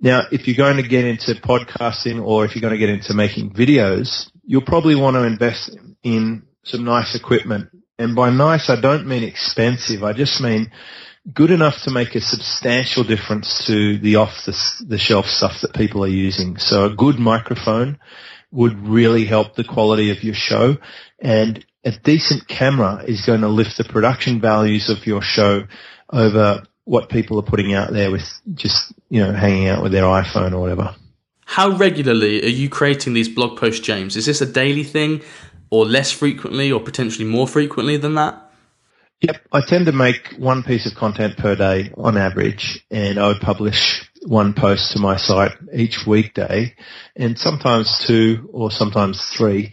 Now, 0.00 0.24
if 0.30 0.46
you're 0.46 0.56
going 0.56 0.82
to 0.82 0.88
get 0.88 1.04
into 1.04 1.34
podcasting 1.34 2.24
or 2.24 2.44
if 2.44 2.54
you're 2.54 2.60
going 2.60 2.74
to 2.74 2.78
get 2.78 2.90
into 2.90 3.14
making 3.14 3.54
videos, 3.54 4.30
you'll 4.44 4.62
probably 4.62 4.94
want 4.94 5.14
to 5.14 5.24
invest 5.24 5.76
in 6.02 6.42
some 6.64 6.84
nice 6.84 7.14
equipment. 7.14 7.70
And 7.98 8.14
by 8.14 8.30
nice, 8.30 8.68
I 8.68 8.80
don't 8.80 9.06
mean 9.06 9.22
expensive. 9.22 10.04
I 10.04 10.12
just 10.12 10.40
mean 10.40 10.70
good 11.32 11.50
enough 11.50 11.82
to 11.84 11.90
make 11.90 12.14
a 12.14 12.20
substantial 12.20 13.04
difference 13.04 13.66
to 13.66 13.98
the 13.98 14.16
off 14.16 14.44
the, 14.44 14.84
the 14.86 14.98
shelf 14.98 15.26
stuff 15.26 15.62
that 15.62 15.74
people 15.74 16.04
are 16.04 16.08
using. 16.08 16.58
So 16.58 16.84
a 16.84 16.94
good 16.94 17.18
microphone 17.18 17.98
would 18.50 18.78
really 18.86 19.24
help 19.24 19.54
the 19.54 19.64
quality 19.64 20.10
of 20.10 20.22
your 20.22 20.34
show 20.34 20.76
and 21.18 21.64
a 21.84 21.92
decent 22.02 22.48
camera 22.48 23.04
is 23.06 23.24
going 23.24 23.42
to 23.42 23.48
lift 23.48 23.78
the 23.78 23.84
production 23.84 24.40
values 24.40 24.90
of 24.90 25.06
your 25.06 25.22
show 25.22 25.62
over 26.12 26.64
what 26.84 27.08
people 27.08 27.38
are 27.38 27.42
putting 27.42 27.74
out 27.74 27.92
there 27.92 28.10
with 28.10 28.24
just, 28.54 28.92
you 29.08 29.20
know, 29.20 29.32
hanging 29.32 29.68
out 29.68 29.82
with 29.82 29.92
their 29.92 30.04
iPhone 30.04 30.52
or 30.52 30.60
whatever. 30.60 30.94
How 31.44 31.70
regularly 31.70 32.42
are 32.42 32.48
you 32.48 32.68
creating 32.68 33.12
these 33.12 33.28
blog 33.28 33.58
posts, 33.58 33.80
James? 33.80 34.16
Is 34.16 34.26
this 34.26 34.40
a 34.40 34.46
daily 34.46 34.82
thing 34.82 35.22
or 35.70 35.86
less 35.86 36.10
frequently 36.10 36.72
or 36.72 36.80
potentially 36.80 37.24
more 37.24 37.46
frequently 37.46 37.96
than 37.96 38.14
that? 38.16 38.42
Yep, 39.20 39.36
I 39.52 39.60
tend 39.66 39.86
to 39.86 39.92
make 39.92 40.34
one 40.38 40.62
piece 40.62 40.90
of 40.90 40.98
content 40.98 41.38
per 41.38 41.54
day 41.54 41.92
on 41.96 42.16
average, 42.16 42.84
and 42.90 43.18
I 43.18 43.28
would 43.28 43.40
publish 43.40 44.05
one 44.26 44.54
post 44.54 44.92
to 44.92 44.98
my 44.98 45.16
site 45.16 45.52
each 45.72 46.06
weekday, 46.06 46.74
and 47.14 47.38
sometimes 47.38 48.04
two 48.06 48.48
or 48.52 48.70
sometimes 48.70 49.24
three. 49.36 49.72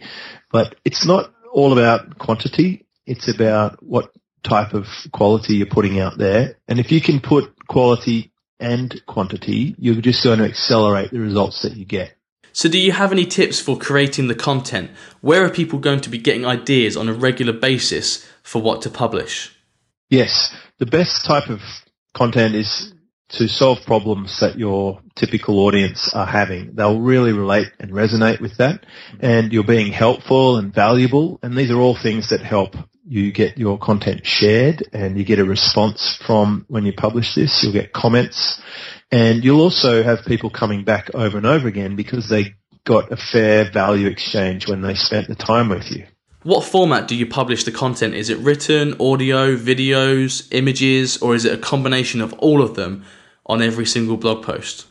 But 0.50 0.76
it's 0.84 1.06
not 1.06 1.32
all 1.52 1.72
about 1.72 2.18
quantity; 2.18 2.86
it's 3.06 3.28
about 3.28 3.82
what 3.82 4.10
type 4.42 4.74
of 4.74 4.86
quality 5.12 5.56
you're 5.56 5.66
putting 5.66 5.98
out 5.98 6.18
there. 6.18 6.58
And 6.68 6.78
if 6.78 6.92
you 6.92 7.00
can 7.00 7.20
put 7.20 7.66
quality 7.66 8.32
and 8.60 8.94
quantity, 9.06 9.74
you're 9.78 10.00
just 10.00 10.22
going 10.22 10.38
to 10.38 10.44
accelerate 10.44 11.10
the 11.10 11.20
results 11.20 11.62
that 11.62 11.76
you 11.76 11.84
get. 11.84 12.14
So, 12.52 12.68
do 12.68 12.78
you 12.78 12.92
have 12.92 13.10
any 13.10 13.26
tips 13.26 13.60
for 13.60 13.76
creating 13.76 14.28
the 14.28 14.34
content? 14.34 14.92
Where 15.20 15.44
are 15.44 15.50
people 15.50 15.80
going 15.80 16.00
to 16.02 16.10
be 16.10 16.18
getting 16.18 16.46
ideas 16.46 16.96
on 16.96 17.08
a 17.08 17.12
regular 17.12 17.52
basis 17.52 18.24
for 18.44 18.62
what 18.62 18.80
to 18.82 18.90
publish? 18.90 19.52
Yes, 20.08 20.54
the 20.78 20.86
best 20.86 21.24
type 21.24 21.50
of 21.50 21.60
content 22.14 22.54
is 22.54 22.93
to 23.30 23.48
solve 23.48 23.78
problems 23.86 24.40
that 24.40 24.58
your 24.58 25.00
typical 25.16 25.60
audience 25.60 26.10
are 26.14 26.26
having. 26.26 26.74
They'll 26.74 27.00
really 27.00 27.32
relate 27.32 27.68
and 27.80 27.90
resonate 27.90 28.40
with 28.40 28.58
that 28.58 28.84
and 29.20 29.52
you're 29.52 29.64
being 29.64 29.92
helpful 29.92 30.58
and 30.58 30.74
valuable 30.74 31.38
and 31.42 31.56
these 31.56 31.70
are 31.70 31.78
all 31.78 31.96
things 32.00 32.30
that 32.30 32.40
help 32.40 32.74
you 33.06 33.32
get 33.32 33.58
your 33.58 33.78
content 33.78 34.24
shared 34.24 34.86
and 34.92 35.18
you 35.18 35.24
get 35.24 35.38
a 35.38 35.44
response 35.44 36.18
from 36.26 36.64
when 36.68 36.86
you 36.86 36.92
publish 36.92 37.34
this. 37.34 37.62
You'll 37.62 37.72
get 37.72 37.92
comments 37.92 38.60
and 39.10 39.44
you'll 39.44 39.60
also 39.60 40.02
have 40.02 40.24
people 40.26 40.50
coming 40.50 40.84
back 40.84 41.10
over 41.14 41.36
and 41.36 41.46
over 41.46 41.68
again 41.68 41.96
because 41.96 42.28
they 42.28 42.54
got 42.84 43.12
a 43.12 43.16
fair 43.16 43.70
value 43.70 44.08
exchange 44.08 44.68
when 44.68 44.82
they 44.82 44.94
spent 44.94 45.28
the 45.28 45.34
time 45.34 45.68
with 45.68 45.90
you. 45.90 46.06
What 46.44 46.62
format 46.62 47.08
do 47.08 47.16
you 47.16 47.24
publish 47.24 47.64
the 47.64 47.72
content? 47.72 48.12
Is 48.12 48.28
it 48.28 48.36
written, 48.36 49.00
audio, 49.00 49.56
videos, 49.56 50.46
images, 50.52 51.16
or 51.22 51.34
is 51.34 51.46
it 51.46 51.54
a 51.54 51.56
combination 51.56 52.20
of 52.20 52.34
all 52.34 52.60
of 52.60 52.74
them 52.74 53.06
on 53.46 53.62
every 53.62 53.86
single 53.86 54.18
blog 54.18 54.44
post? 54.44 54.86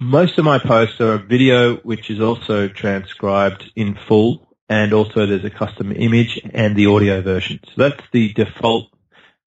Most 0.00 0.36
of 0.36 0.44
my 0.44 0.58
posts 0.58 1.00
are 1.00 1.12
a 1.12 1.18
video 1.18 1.76
which 1.76 2.10
is 2.10 2.20
also 2.20 2.66
transcribed 2.66 3.70
in 3.76 3.96
full 4.08 4.48
and 4.68 4.92
also 4.92 5.26
there's 5.26 5.44
a 5.44 5.50
custom 5.50 5.92
image 5.92 6.40
and 6.52 6.74
the 6.74 6.86
audio 6.86 7.22
version. 7.22 7.60
So 7.66 7.72
that's 7.76 8.02
the 8.12 8.32
default 8.32 8.88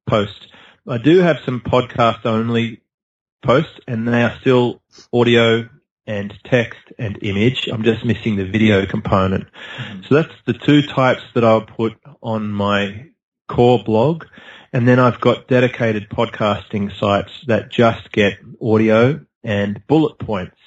post. 0.08 0.48
I 0.88 0.98
do 0.98 1.20
have 1.20 1.40
some 1.44 1.60
podcast 1.60 2.26
only 2.26 2.84
posts 3.44 3.82
and 3.86 4.08
they 4.08 4.24
are 4.24 4.38
still 4.40 4.82
audio 5.12 5.68
and 6.06 6.34
text 6.44 6.80
and 6.98 7.18
image. 7.22 7.68
I'm 7.72 7.84
just 7.84 8.04
missing 8.06 8.36
the 8.36 8.46
video 8.46 8.86
component. 8.86 9.46
Mm-hmm. 9.46 10.02
So 10.04 10.16
that's 10.16 10.34
the 10.46 10.54
two 10.54 10.82
types 10.82 11.22
that 11.34 11.44
I'll 11.44 11.66
put 11.66 11.94
on 12.22 12.52
my 12.52 13.08
core 13.48 13.84
blog. 13.84 14.26
And 14.72 14.88
then 14.88 15.00
I've 15.00 15.22
got 15.22 15.48
dedicated 15.48 16.10
podcasting 16.10 16.98
sites 16.98 17.32
that 17.48 17.72
just 17.72 18.12
get 18.12 18.40
audio 18.62 19.24
and 19.44 19.86
bullet 19.88 20.18
points. 20.18 20.58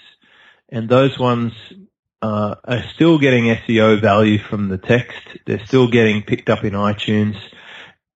And 0.69 0.88
those 0.88 1.19
ones 1.19 1.52
uh, 2.23 2.57
are 2.64 2.85
still 2.95 3.19
getting 3.19 3.45
SEO 3.45 4.00
value 4.00 4.38
from 4.38 4.69
the 4.69 4.78
text. 4.78 5.21
They're 5.45 5.64
still 5.66 5.88
getting 5.88 6.23
picked 6.23 6.49
up 6.49 6.64
in 6.64 6.73
iTunes 6.73 7.37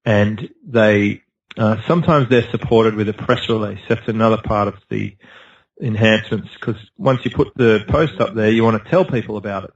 and 0.05 0.49
they 0.67 1.23
uh, 1.57 1.77
sometimes 1.87 2.29
they're 2.29 2.49
supported 2.51 2.95
with 2.95 3.09
a 3.09 3.13
press 3.13 3.49
release. 3.49 3.81
That's 3.89 4.07
another 4.09 4.39
part 4.39 4.69
of 4.69 4.77
the 4.89 5.17
enhancements 5.81 6.49
because 6.55 6.77
once 6.99 7.25
you 7.25 7.31
put 7.31 7.55
the 7.57 7.85
post 7.89 8.21
up 8.21 8.35
there, 8.35 8.51
you 8.51 8.65
want 8.65 8.83
to 8.83 8.91
tell 8.91 9.05
people 9.05 9.37
about 9.37 9.65
it. 9.65 9.71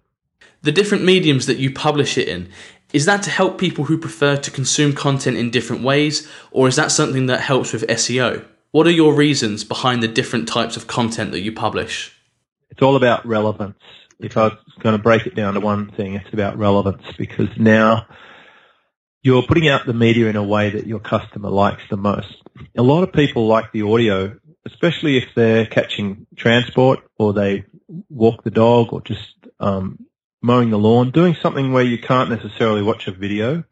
The 0.62 0.72
different 0.72 1.04
mediums 1.04 1.46
that 1.46 1.58
you 1.58 1.72
publish 1.72 2.16
it 2.16 2.28
in, 2.28 2.50
is 2.94 3.06
that 3.06 3.24
to 3.24 3.30
help 3.30 3.58
people 3.58 3.84
who 3.84 3.98
prefer 3.98 4.36
to 4.36 4.50
consume 4.52 4.92
content 4.92 5.36
in 5.36 5.50
different 5.50 5.82
ways, 5.82 6.28
or 6.52 6.68
is 6.68 6.76
that 6.76 6.92
something 6.92 7.26
that 7.26 7.40
helps 7.40 7.72
with 7.72 7.86
SEO? 7.88 8.44
What 8.70 8.86
are 8.86 8.92
your 8.92 9.14
reasons 9.14 9.64
behind 9.64 10.02
the 10.02 10.08
different 10.08 10.48
types 10.48 10.76
of 10.76 10.86
content 10.86 11.32
that 11.32 11.40
you 11.40 11.52
publish? 11.52 12.16
It's 12.70 12.82
all 12.82 12.94
about 12.94 13.26
relevance. 13.26 13.78
If 14.20 14.36
I 14.36 14.44
was 14.44 14.58
going 14.78 14.96
to 14.96 15.02
break 15.02 15.26
it 15.26 15.34
down 15.34 15.54
to 15.54 15.60
one 15.60 15.90
thing, 15.90 16.14
it's 16.14 16.32
about 16.32 16.56
relevance 16.56 17.02
because 17.18 17.48
now 17.56 18.06
you're 19.22 19.42
putting 19.42 19.68
out 19.68 19.86
the 19.86 19.94
media 19.94 20.28
in 20.28 20.36
a 20.36 20.42
way 20.42 20.70
that 20.70 20.86
your 20.86 21.00
customer 21.00 21.50
likes 21.50 21.82
the 21.90 21.96
most. 21.96 22.32
A 22.76 22.82
lot 22.82 23.02
of 23.02 23.12
people 23.12 23.48
like 23.48 23.72
the 23.72 23.82
audio 23.82 24.38
especially 24.66 25.16
if 25.16 25.34
they're 25.34 25.66
catching 25.66 26.26
transport 26.36 27.00
or 27.18 27.32
they 27.32 27.64
walk 28.08 28.44
the 28.44 28.50
dog 28.50 28.92
or 28.92 29.00
just 29.02 29.34
um, 29.60 29.98
mowing 30.42 30.70
the 30.70 30.78
lawn, 30.78 31.10
doing 31.10 31.36
something 31.40 31.72
where 31.72 31.84
you 31.84 31.98
can't 31.98 32.30
necessarily 32.30 32.82
watch 32.82 33.06
a 33.06 33.12
video. 33.12 33.64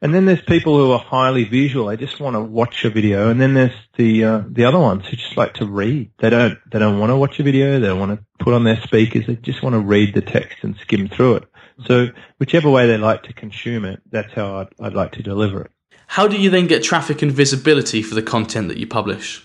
And 0.00 0.14
then 0.14 0.26
there's 0.26 0.42
people 0.42 0.76
who 0.76 0.92
are 0.92 0.98
highly 0.98 1.44
visual; 1.44 1.86
they 1.86 1.96
just 1.96 2.20
want 2.20 2.34
to 2.36 2.40
watch 2.40 2.84
a 2.84 2.90
video. 2.90 3.30
And 3.30 3.40
then 3.40 3.54
there's 3.54 3.72
the 3.96 4.24
uh, 4.24 4.42
the 4.46 4.66
other 4.66 4.78
ones 4.78 5.06
who 5.06 5.16
just 5.16 5.36
like 5.36 5.54
to 5.54 5.66
read. 5.66 6.10
They 6.18 6.28
don't 6.28 6.58
they 6.70 6.78
don't 6.78 6.98
want 6.98 7.10
to 7.10 7.16
watch 7.16 7.40
a 7.40 7.42
video. 7.42 7.80
They 7.80 7.86
don't 7.86 8.00
want 8.00 8.18
to 8.18 8.44
put 8.44 8.52
on 8.52 8.64
their 8.64 8.80
speakers. 8.82 9.26
They 9.26 9.36
just 9.36 9.62
want 9.62 9.74
to 9.74 9.80
read 9.80 10.14
the 10.14 10.20
text 10.20 10.58
and 10.62 10.76
skim 10.76 11.08
through 11.08 11.36
it. 11.36 11.44
So 11.86 12.08
whichever 12.38 12.70
way 12.70 12.86
they 12.86 12.98
like 12.98 13.22
to 13.24 13.32
consume 13.32 13.84
it, 13.84 14.00
that's 14.10 14.32
how 14.32 14.60
I'd, 14.60 14.68
I'd 14.78 14.94
like 14.94 15.12
to 15.12 15.22
deliver 15.22 15.62
it. 15.62 15.70
How 16.06 16.28
do 16.28 16.36
you 16.36 16.50
then 16.50 16.66
get 16.66 16.82
traffic 16.82 17.22
and 17.22 17.32
visibility 17.32 18.02
for 18.02 18.14
the 18.14 18.22
content 18.22 18.68
that 18.68 18.76
you 18.76 18.86
publish? 18.86 19.43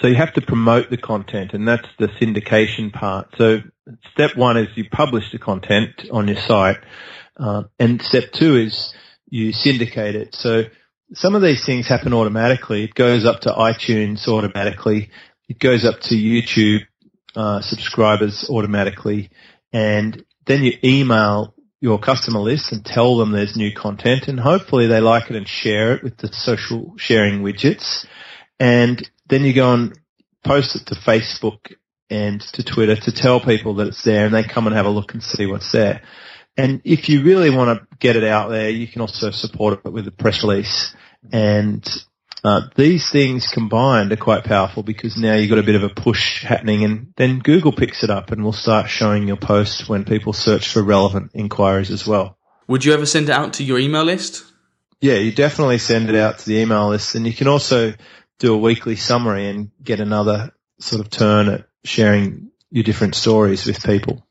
So 0.00 0.08
you 0.08 0.16
have 0.16 0.34
to 0.34 0.40
promote 0.40 0.90
the 0.90 0.96
content 0.96 1.52
and 1.52 1.66
that's 1.66 1.88
the 1.98 2.08
syndication 2.08 2.92
part. 2.92 3.28
So 3.36 3.58
step 4.12 4.36
one 4.36 4.56
is 4.56 4.68
you 4.76 4.88
publish 4.90 5.30
the 5.32 5.38
content 5.38 6.08
on 6.10 6.28
your 6.28 6.36
site. 6.36 6.78
Uh, 7.36 7.64
and 7.78 8.00
step 8.02 8.32
two 8.32 8.56
is 8.56 8.94
you 9.28 9.52
syndicate 9.52 10.14
it. 10.14 10.34
So 10.34 10.64
some 11.12 11.34
of 11.34 11.42
these 11.42 11.64
things 11.64 11.86
happen 11.86 12.12
automatically. 12.12 12.84
It 12.84 12.94
goes 12.94 13.24
up 13.24 13.40
to 13.42 13.50
iTunes 13.50 14.26
automatically. 14.26 15.10
It 15.48 15.58
goes 15.58 15.84
up 15.84 16.00
to 16.02 16.14
YouTube 16.14 16.86
uh, 17.36 17.60
subscribers 17.60 18.48
automatically. 18.48 19.30
And 19.72 20.24
then 20.46 20.62
you 20.62 20.72
email 20.82 21.54
your 21.80 21.98
customer 21.98 22.40
list 22.40 22.72
and 22.72 22.84
tell 22.84 23.18
them 23.18 23.32
there's 23.32 23.56
new 23.56 23.72
content 23.72 24.26
and 24.26 24.40
hopefully 24.40 24.86
they 24.86 25.00
like 25.00 25.28
it 25.28 25.36
and 25.36 25.46
share 25.46 25.94
it 25.94 26.02
with 26.02 26.16
the 26.16 26.28
social 26.28 26.94
sharing 26.96 27.42
widgets. 27.42 28.06
And 28.58 29.06
then 29.28 29.44
you 29.44 29.52
go 29.52 29.72
and 29.72 29.98
post 30.44 30.76
it 30.76 30.86
to 30.86 30.94
Facebook 30.94 31.74
and 32.10 32.40
to 32.40 32.62
Twitter 32.62 32.96
to 32.96 33.12
tell 33.12 33.40
people 33.40 33.74
that 33.74 33.88
it's 33.88 34.02
there 34.02 34.26
and 34.26 34.34
they 34.34 34.42
come 34.42 34.66
and 34.66 34.76
have 34.76 34.86
a 34.86 34.90
look 34.90 35.14
and 35.14 35.22
see 35.22 35.46
what's 35.46 35.72
there. 35.72 36.02
And 36.56 36.82
if 36.84 37.08
you 37.08 37.22
really 37.22 37.50
want 37.50 37.78
to 37.78 37.96
get 37.98 38.16
it 38.16 38.24
out 38.24 38.50
there, 38.50 38.70
you 38.70 38.86
can 38.86 39.00
also 39.00 39.30
support 39.30 39.80
it 39.84 39.92
with 39.92 40.06
a 40.06 40.12
press 40.12 40.42
release 40.42 40.94
and 41.32 41.84
Uh, 42.44 42.68
these 42.76 43.10
things 43.10 43.48
combined 43.48 44.12
are 44.12 44.16
quite 44.16 44.44
powerful 44.44 44.82
because 44.82 45.16
now 45.16 45.34
you've 45.34 45.48
got 45.48 45.58
a 45.58 45.62
bit 45.62 45.76
of 45.76 45.82
a 45.82 45.88
push 45.88 46.44
happening 46.44 46.84
and 46.84 47.06
then 47.16 47.38
Google 47.38 47.72
picks 47.72 48.04
it 48.04 48.10
up 48.10 48.32
and 48.32 48.44
will 48.44 48.52
start 48.52 48.90
showing 48.90 49.26
your 49.26 49.38
post 49.38 49.88
when 49.88 50.04
people 50.04 50.34
search 50.34 50.68
for 50.68 50.82
relevant 50.82 51.30
inquiries 51.32 51.90
as 51.90 52.06
well. 52.06 52.36
Would 52.68 52.84
you 52.84 52.92
ever 52.92 53.06
send 53.06 53.30
it 53.30 53.32
out 53.32 53.54
to 53.54 53.64
your 53.64 53.78
email 53.78 54.04
list? 54.04 54.44
Yeah, 55.00 55.14
you 55.14 55.32
definitely 55.32 55.78
send 55.78 56.10
it 56.10 56.16
out 56.16 56.40
to 56.40 56.44
the 56.44 56.56
email 56.56 56.90
list 56.90 57.14
and 57.14 57.26
you 57.26 57.32
can 57.32 57.48
also 57.48 57.94
do 58.38 58.54
a 58.54 58.58
weekly 58.58 58.96
summary 58.96 59.48
and 59.48 59.70
get 59.82 60.00
another 60.00 60.52
sort 60.80 61.00
of 61.00 61.10
turn 61.10 61.48
at 61.48 61.68
sharing 61.84 62.50
your 62.70 62.84
different 62.84 63.14
stories 63.14 63.66
with 63.66 63.82
people. 63.84 64.26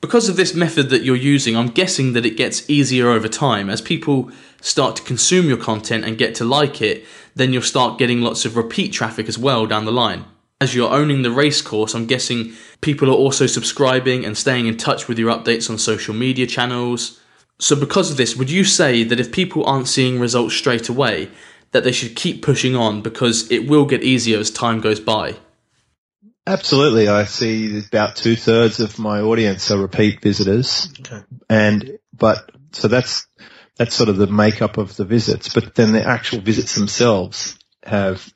Because 0.00 0.30
of 0.30 0.36
this 0.36 0.54
method 0.54 0.88
that 0.90 1.02
you're 1.02 1.14
using, 1.14 1.56
I'm 1.56 1.68
guessing 1.68 2.14
that 2.14 2.24
it 2.24 2.36
gets 2.36 2.68
easier 2.70 3.10
over 3.10 3.28
time. 3.28 3.68
As 3.68 3.82
people 3.82 4.30
start 4.62 4.96
to 4.96 5.02
consume 5.02 5.46
your 5.46 5.58
content 5.58 6.04
and 6.04 6.16
get 6.16 6.34
to 6.36 6.44
like 6.44 6.80
it, 6.80 7.04
then 7.34 7.52
you'll 7.52 7.62
start 7.62 7.98
getting 7.98 8.22
lots 8.22 8.44
of 8.46 8.56
repeat 8.56 8.92
traffic 8.92 9.28
as 9.28 9.38
well 9.38 9.66
down 9.66 9.84
the 9.84 9.92
line. 9.92 10.24
As 10.58 10.74
you're 10.74 10.90
owning 10.90 11.22
the 11.22 11.30
race 11.30 11.60
course, 11.60 11.94
I'm 11.94 12.06
guessing 12.06 12.54
people 12.80 13.08
are 13.10 13.14
also 13.14 13.46
subscribing 13.46 14.24
and 14.24 14.36
staying 14.36 14.66
in 14.66 14.76
touch 14.76 15.06
with 15.06 15.18
your 15.18 15.32
updates 15.32 15.68
on 15.68 15.78
social 15.78 16.14
media 16.14 16.46
channels. 16.46 17.20
So, 17.58 17.76
because 17.76 18.10
of 18.10 18.16
this, 18.16 18.36
would 18.36 18.50
you 18.50 18.64
say 18.64 19.04
that 19.04 19.20
if 19.20 19.32
people 19.32 19.66
aren't 19.66 19.88
seeing 19.88 20.18
results 20.18 20.54
straight 20.54 20.88
away, 20.88 21.30
that 21.72 21.84
they 21.84 21.92
should 21.92 22.16
keep 22.16 22.42
pushing 22.42 22.74
on 22.74 23.02
because 23.02 23.50
it 23.50 23.68
will 23.68 23.84
get 23.84 24.02
easier 24.02 24.38
as 24.38 24.50
time 24.50 24.80
goes 24.80 25.00
by? 25.00 25.36
Absolutely. 26.46 27.08
I 27.08 27.24
see 27.24 27.78
about 27.78 28.16
two 28.16 28.34
thirds 28.34 28.80
of 28.80 28.98
my 28.98 29.20
audience 29.20 29.70
are 29.70 29.78
repeat 29.78 30.20
visitors. 30.20 30.88
Okay. 31.00 31.22
And, 31.48 31.98
but, 32.12 32.50
so 32.72 32.88
that's, 32.88 33.26
that's 33.76 33.94
sort 33.94 34.08
of 34.08 34.16
the 34.16 34.26
makeup 34.26 34.78
of 34.78 34.96
the 34.96 35.04
visits, 35.04 35.52
but 35.52 35.74
then 35.74 35.92
the 35.92 36.04
actual 36.04 36.40
visits 36.40 36.74
themselves 36.74 37.58
have 37.84 38.32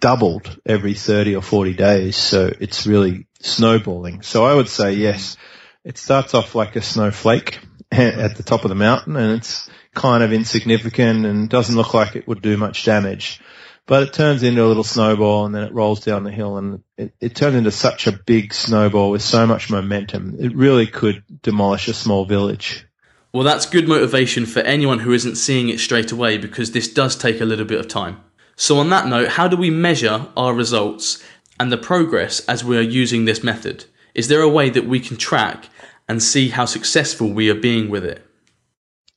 doubled 0.00 0.60
every 0.66 0.94
30 0.94 1.36
or 1.36 1.42
40 1.42 1.74
days. 1.74 2.16
So 2.16 2.50
it's 2.60 2.86
really 2.86 3.26
snowballing. 3.40 4.22
So 4.22 4.44
I 4.44 4.54
would 4.54 4.68
say 4.68 4.94
yes, 4.94 5.36
it 5.84 5.98
starts 5.98 6.34
off 6.34 6.54
like 6.54 6.76
a 6.76 6.82
snowflake 6.82 7.60
at 7.92 8.36
the 8.36 8.42
top 8.42 8.64
of 8.64 8.68
the 8.68 8.74
mountain 8.74 9.16
and 9.16 9.32
it's 9.32 9.70
kind 9.94 10.22
of 10.22 10.32
insignificant 10.32 11.26
and 11.26 11.50
doesn't 11.50 11.76
look 11.76 11.94
like 11.94 12.16
it 12.16 12.26
would 12.26 12.40
do 12.40 12.56
much 12.56 12.84
damage 12.84 13.40
but 13.86 14.04
it 14.04 14.12
turns 14.12 14.42
into 14.42 14.64
a 14.64 14.66
little 14.66 14.84
snowball 14.84 15.44
and 15.44 15.54
then 15.54 15.64
it 15.64 15.72
rolls 15.72 16.04
down 16.04 16.24
the 16.24 16.30
hill 16.30 16.56
and 16.56 16.82
it, 16.96 17.14
it 17.20 17.34
turns 17.34 17.56
into 17.56 17.70
such 17.70 18.06
a 18.06 18.12
big 18.12 18.54
snowball 18.54 19.10
with 19.10 19.22
so 19.22 19.46
much 19.46 19.70
momentum. 19.70 20.36
It 20.38 20.54
really 20.54 20.86
could 20.86 21.24
demolish 21.42 21.88
a 21.88 21.94
small 21.94 22.24
village. 22.24 22.86
Well, 23.32 23.44
that's 23.44 23.66
good 23.66 23.88
motivation 23.88 24.46
for 24.46 24.60
anyone 24.60 25.00
who 25.00 25.12
isn't 25.12 25.36
seeing 25.36 25.68
it 25.68 25.80
straight 25.80 26.12
away 26.12 26.38
because 26.38 26.72
this 26.72 26.86
does 26.86 27.16
take 27.16 27.40
a 27.40 27.44
little 27.44 27.64
bit 27.64 27.80
of 27.80 27.88
time. 27.88 28.20
So, 28.56 28.78
on 28.78 28.90
that 28.90 29.06
note, 29.06 29.30
how 29.30 29.48
do 29.48 29.56
we 29.56 29.70
measure 29.70 30.26
our 30.36 30.52
results 30.54 31.24
and 31.58 31.72
the 31.72 31.78
progress 31.78 32.40
as 32.46 32.62
we 32.62 32.76
are 32.76 32.82
using 32.82 33.24
this 33.24 33.42
method? 33.42 33.86
Is 34.14 34.28
there 34.28 34.42
a 34.42 34.48
way 34.48 34.68
that 34.68 34.86
we 34.86 35.00
can 35.00 35.16
track 35.16 35.64
and 36.12 36.22
see 36.22 36.48
how 36.48 36.66
successful 36.66 37.32
we 37.32 37.50
are 37.50 37.60
being 37.60 37.88
with 37.90 38.04
it? 38.04 38.24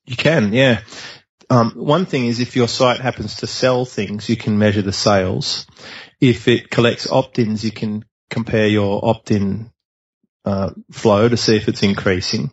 You 0.05 0.15
can, 0.15 0.53
yeah. 0.53 0.81
Um, 1.49 1.71
one 1.71 2.05
thing 2.05 2.25
is 2.25 2.39
if 2.39 2.55
your 2.55 2.67
site 2.67 3.01
happens 3.01 3.35
to 3.37 3.47
sell 3.47 3.85
things, 3.85 4.29
you 4.29 4.37
can 4.37 4.57
measure 4.57 4.81
the 4.81 4.93
sales. 4.93 5.67
If 6.19 6.47
it 6.47 6.71
collects 6.71 7.11
opt-ins, 7.11 7.63
you 7.63 7.71
can 7.71 8.05
compare 8.29 8.67
your 8.67 9.05
opt-in 9.05 9.71
uh, 10.45 10.71
flow 10.91 11.27
to 11.27 11.37
see 11.37 11.57
if 11.57 11.67
it's 11.67 11.83
increasing. 11.83 12.49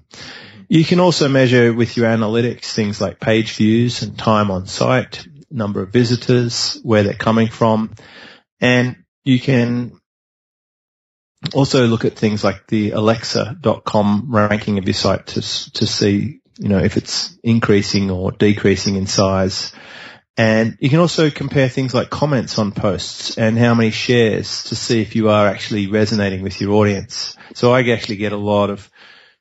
You 0.69 0.85
can 0.85 1.01
also 1.01 1.29
measure 1.29 1.73
with 1.73 1.97
your 1.97 2.07
analytics 2.07 2.75
things 2.75 3.01
like 3.01 3.21
page 3.21 3.55
views 3.57 4.03
and 4.03 4.19
time 4.19 4.51
on 4.51 4.67
site, 4.67 5.25
number 5.51 5.83
of 5.83 5.93
visitors, 5.93 6.81
where 6.83 7.05
they're 7.05 7.15
coming 7.15 7.49
from, 7.49 7.95
and 8.61 8.97
you 9.23 9.39
can 9.39 10.01
also 11.55 11.87
look 11.87 12.05
at 12.05 12.17
things 12.17 12.45
like 12.45 12.67
the 12.67 12.91
alexa.com 12.91 14.27
ranking 14.29 14.79
of 14.79 14.85
your 14.85 14.95
site 14.95 15.27
to 15.29 15.41
to 15.73 15.87
see 15.87 16.43
you 16.59 16.69
know, 16.69 16.79
if 16.79 16.97
it's 16.97 17.37
increasing 17.43 18.11
or 18.11 18.31
decreasing 18.31 18.97
in 18.97 19.07
size. 19.07 19.73
And 20.37 20.79
you 20.81 20.89
can 20.89 21.01
also 21.01 21.31
compare 21.31 21.69
things 21.69 21.93
like 21.93 22.09
comments 22.09 22.59
on 22.59 22.73
posts 22.73 23.37
and 23.37 23.59
how 23.59 23.75
many 23.75 23.91
shares 23.91 24.65
to 24.65 24.77
see 24.77 25.03
if 25.03 25.15
you 25.15 25.29
are 25.29 25.47
actually 25.47 25.89
resonating 25.89 26.43
with 26.43 26.61
your 26.61 26.73
audience. 26.75 27.37
So 27.55 27.73
I 27.73 27.83
actually 27.91 28.17
get 28.17 28.33
a 28.33 28.39
lot 28.39 28.71
of 28.71 28.91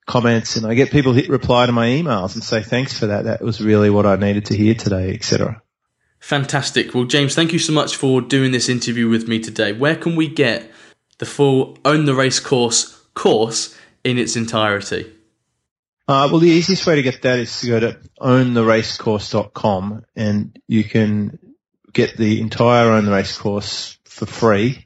comments 0.06 0.58
and 0.58 0.66
I 0.66 0.74
get 0.74 0.92
people 0.92 1.14
hit 1.14 1.30
reply 1.30 1.66
to 1.66 1.72
my 1.72 1.88
emails 1.88 2.34
and 2.34 2.44
say, 2.44 2.62
thanks 2.62 2.98
for 2.98 3.08
that. 3.08 3.26
That 3.26 3.42
was 3.42 3.62
really 3.62 3.90
what 3.90 4.06
I 4.06 4.16
needed 4.18 4.46
to 4.46 4.58
hear 4.58 4.74
today, 4.74 5.14
etc. 5.14 5.62
Fantastic. 6.20 6.94
Well, 6.94 7.06
James, 7.06 7.36
thank 7.36 7.54
you 7.54 7.60
so 7.60 7.72
much 7.72 7.96
for 7.96 8.20
doing 8.20 8.52
this 8.52 8.68
interview 8.68 9.08
with 9.10 9.28
me 9.28 9.40
today. 9.40 9.72
Where 9.72 9.96
can 9.96 10.16
we 10.16 10.28
get 10.28 10.70
the 11.22 11.26
full 11.28 11.78
Own 11.86 12.06
the 12.06 12.16
Race 12.16 12.40
course 12.40 13.00
course 13.14 13.78
in 14.04 14.18
its 14.18 14.36
entirety? 14.36 15.06
Uh, 16.08 16.28
well, 16.32 16.40
the 16.40 16.50
easiest 16.50 16.86
way 16.88 16.96
to 16.96 17.04
get 17.04 17.22
that 17.22 17.38
is 17.38 17.62
to 17.62 17.68
go 17.68 17.80
to 17.80 18.00
owntheracecourse.com 18.20 20.04
and 20.16 20.60
you 20.68 20.84
can 20.84 21.38
get 21.94 22.18
the 22.18 22.42
entire 22.42 22.90
Own 22.90 23.06
the 23.06 23.12
Race 23.12 23.38
course 23.38 24.00
for 24.06 24.26
free. 24.26 24.84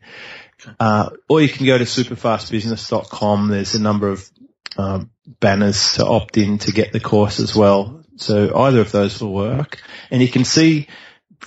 Uh, 0.77 1.11
or 1.29 1.39
you 1.41 1.47
can 1.47 1.65
go 1.65 1.77
to 1.77 1.85
superfastbusiness.com. 1.85 3.47
There's 3.47 3.75
a 3.75 3.81
number 3.81 4.09
of 4.09 4.29
um, 4.77 5.11
banners 5.39 5.93
to 5.93 6.05
opt 6.05 6.35
in 6.37 6.57
to 6.59 6.73
get 6.73 6.91
the 6.91 6.99
course 6.99 7.39
as 7.39 7.55
well. 7.55 8.03
So 8.17 8.53
either 8.57 8.81
of 8.81 8.91
those 8.91 9.21
will 9.21 9.33
work. 9.33 9.81
And 10.11 10.21
you 10.21 10.27
can 10.27 10.43
see 10.43 10.89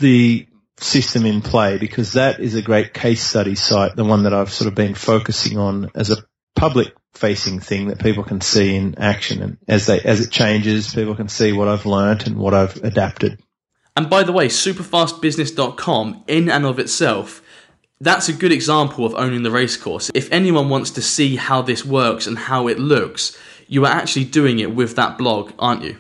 the 0.01 0.49
system 0.83 1.27
in 1.27 1.43
play 1.43 1.79
because 1.79 2.13
that 2.13 2.41
is 2.41 2.55
a 2.55 2.63
great 2.63 2.95
case 2.95 3.23
study 3.23 3.55
site, 3.55 3.97
the 3.97 4.05
one 4.05 4.25
that 4.25 4.35
I've 4.35 4.53
sort 4.53 4.69
of 4.69 4.75
been 4.75 4.95
focusing 4.95 5.59
on 5.59 5.91
as 5.95 6.11
a 6.11 6.17
public 6.55 6.95
facing 7.15 7.61
thing 7.61 7.89
that 7.89 8.01
people 8.01 8.25
can 8.25 8.41
see 8.41 8.77
in 8.77 8.99
action. 8.99 9.43
And 9.43 9.59
as 9.67 9.87
they, 9.87 10.01
as 10.01 10.21
it 10.21 10.31
changes, 10.31 10.95
people 10.95 11.15
can 11.15 11.29
see 11.29 11.53
what 11.53 11.69
I've 11.69 11.87
learned 11.87 12.27
and 12.27 12.37
what 12.37 12.55
I've 12.55 12.77
adapted. 12.77 13.41
And 13.97 14.09
by 14.09 14.23
the 14.23 14.33
way, 14.33 14.47
superfastbusiness.com 14.47 16.25
in 16.29 16.49
and 16.49 16.65
of 16.65 16.79
itself, 16.79 17.43
that's 18.01 18.29
a 18.29 18.33
good 18.33 18.53
example 18.53 19.05
of 19.05 19.15
owning 19.15 19.43
the 19.43 19.51
race 19.51 19.77
course. 19.77 20.11
If 20.15 20.31
anyone 20.31 20.69
wants 20.69 20.93
to 20.93 21.03
see 21.03 21.37
how 21.37 21.63
this 21.63 21.85
works 21.85 22.27
and 22.27 22.39
how 22.39 22.69
it 22.69 22.79
looks, 22.79 23.37
you 23.67 23.85
are 23.85 23.93
actually 23.93 24.25
doing 24.25 24.61
it 24.61 24.73
with 24.73 24.95
that 24.97 25.19
blog, 25.19 25.53
aren't 25.59 25.83
you? 25.83 25.97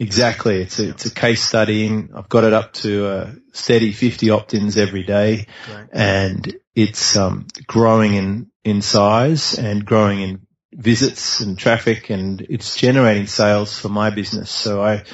Exactly. 0.00 0.60
It's 0.60 0.78
a, 0.80 0.90
it's 0.90 1.06
a 1.06 1.14
case 1.14 1.42
study. 1.42 2.08
I've 2.14 2.28
got 2.28 2.44
it 2.44 2.52
up 2.52 2.72
to 2.74 3.06
a 3.06 3.34
steady 3.52 3.92
50 3.92 4.30
opt-ins 4.30 4.76
every 4.76 5.04
day 5.04 5.46
Great. 5.66 5.86
and 5.92 6.56
it's 6.74 7.16
um, 7.16 7.46
growing 7.66 8.14
in 8.14 8.50
in 8.64 8.82
size 8.82 9.58
and 9.58 9.84
growing 9.84 10.20
in 10.20 10.46
visits 10.72 11.40
and 11.40 11.58
traffic 11.58 12.10
and 12.10 12.40
it's 12.40 12.76
generating 12.76 13.26
sales 13.26 13.78
for 13.78 13.88
my 13.88 14.10
business. 14.10 14.50
So 14.50 14.82
I 14.82 15.04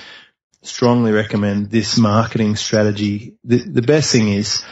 strongly 0.63 1.13
recommend 1.13 1.71
this 1.71 1.99
marketing 1.99 2.57
strategy. 2.57 3.35
The, 3.45 3.59
the 3.59 3.83
best 3.83 4.13
thing 4.13 4.29
is 4.29 4.65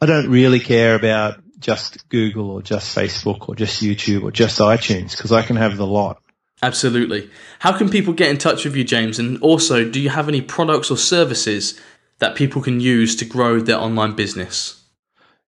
I 0.00 0.06
don't 0.06 0.30
really 0.30 0.60
care 0.60 0.94
about 0.94 1.40
just 1.58 2.08
Google 2.08 2.50
or 2.50 2.62
just 2.62 2.96
Facebook 2.96 3.48
or 3.48 3.54
just 3.54 3.82
YouTube 3.82 4.22
or 4.22 4.30
just 4.30 4.60
iTunes 4.60 5.16
because 5.16 5.32
I 5.32 5.42
can 5.42 5.56
have 5.56 5.76
the 5.76 5.86
lot. 5.86 6.21
Absolutely. 6.62 7.28
How 7.58 7.76
can 7.76 7.88
people 7.90 8.12
get 8.12 8.30
in 8.30 8.38
touch 8.38 8.64
with 8.64 8.76
you, 8.76 8.84
James? 8.84 9.18
And 9.18 9.40
also, 9.42 9.84
do 9.88 10.00
you 10.00 10.10
have 10.10 10.28
any 10.28 10.40
products 10.40 10.90
or 10.90 10.96
services 10.96 11.78
that 12.20 12.36
people 12.36 12.62
can 12.62 12.78
use 12.78 13.16
to 13.16 13.24
grow 13.24 13.58
their 13.60 13.78
online 13.78 14.14
business? 14.14 14.80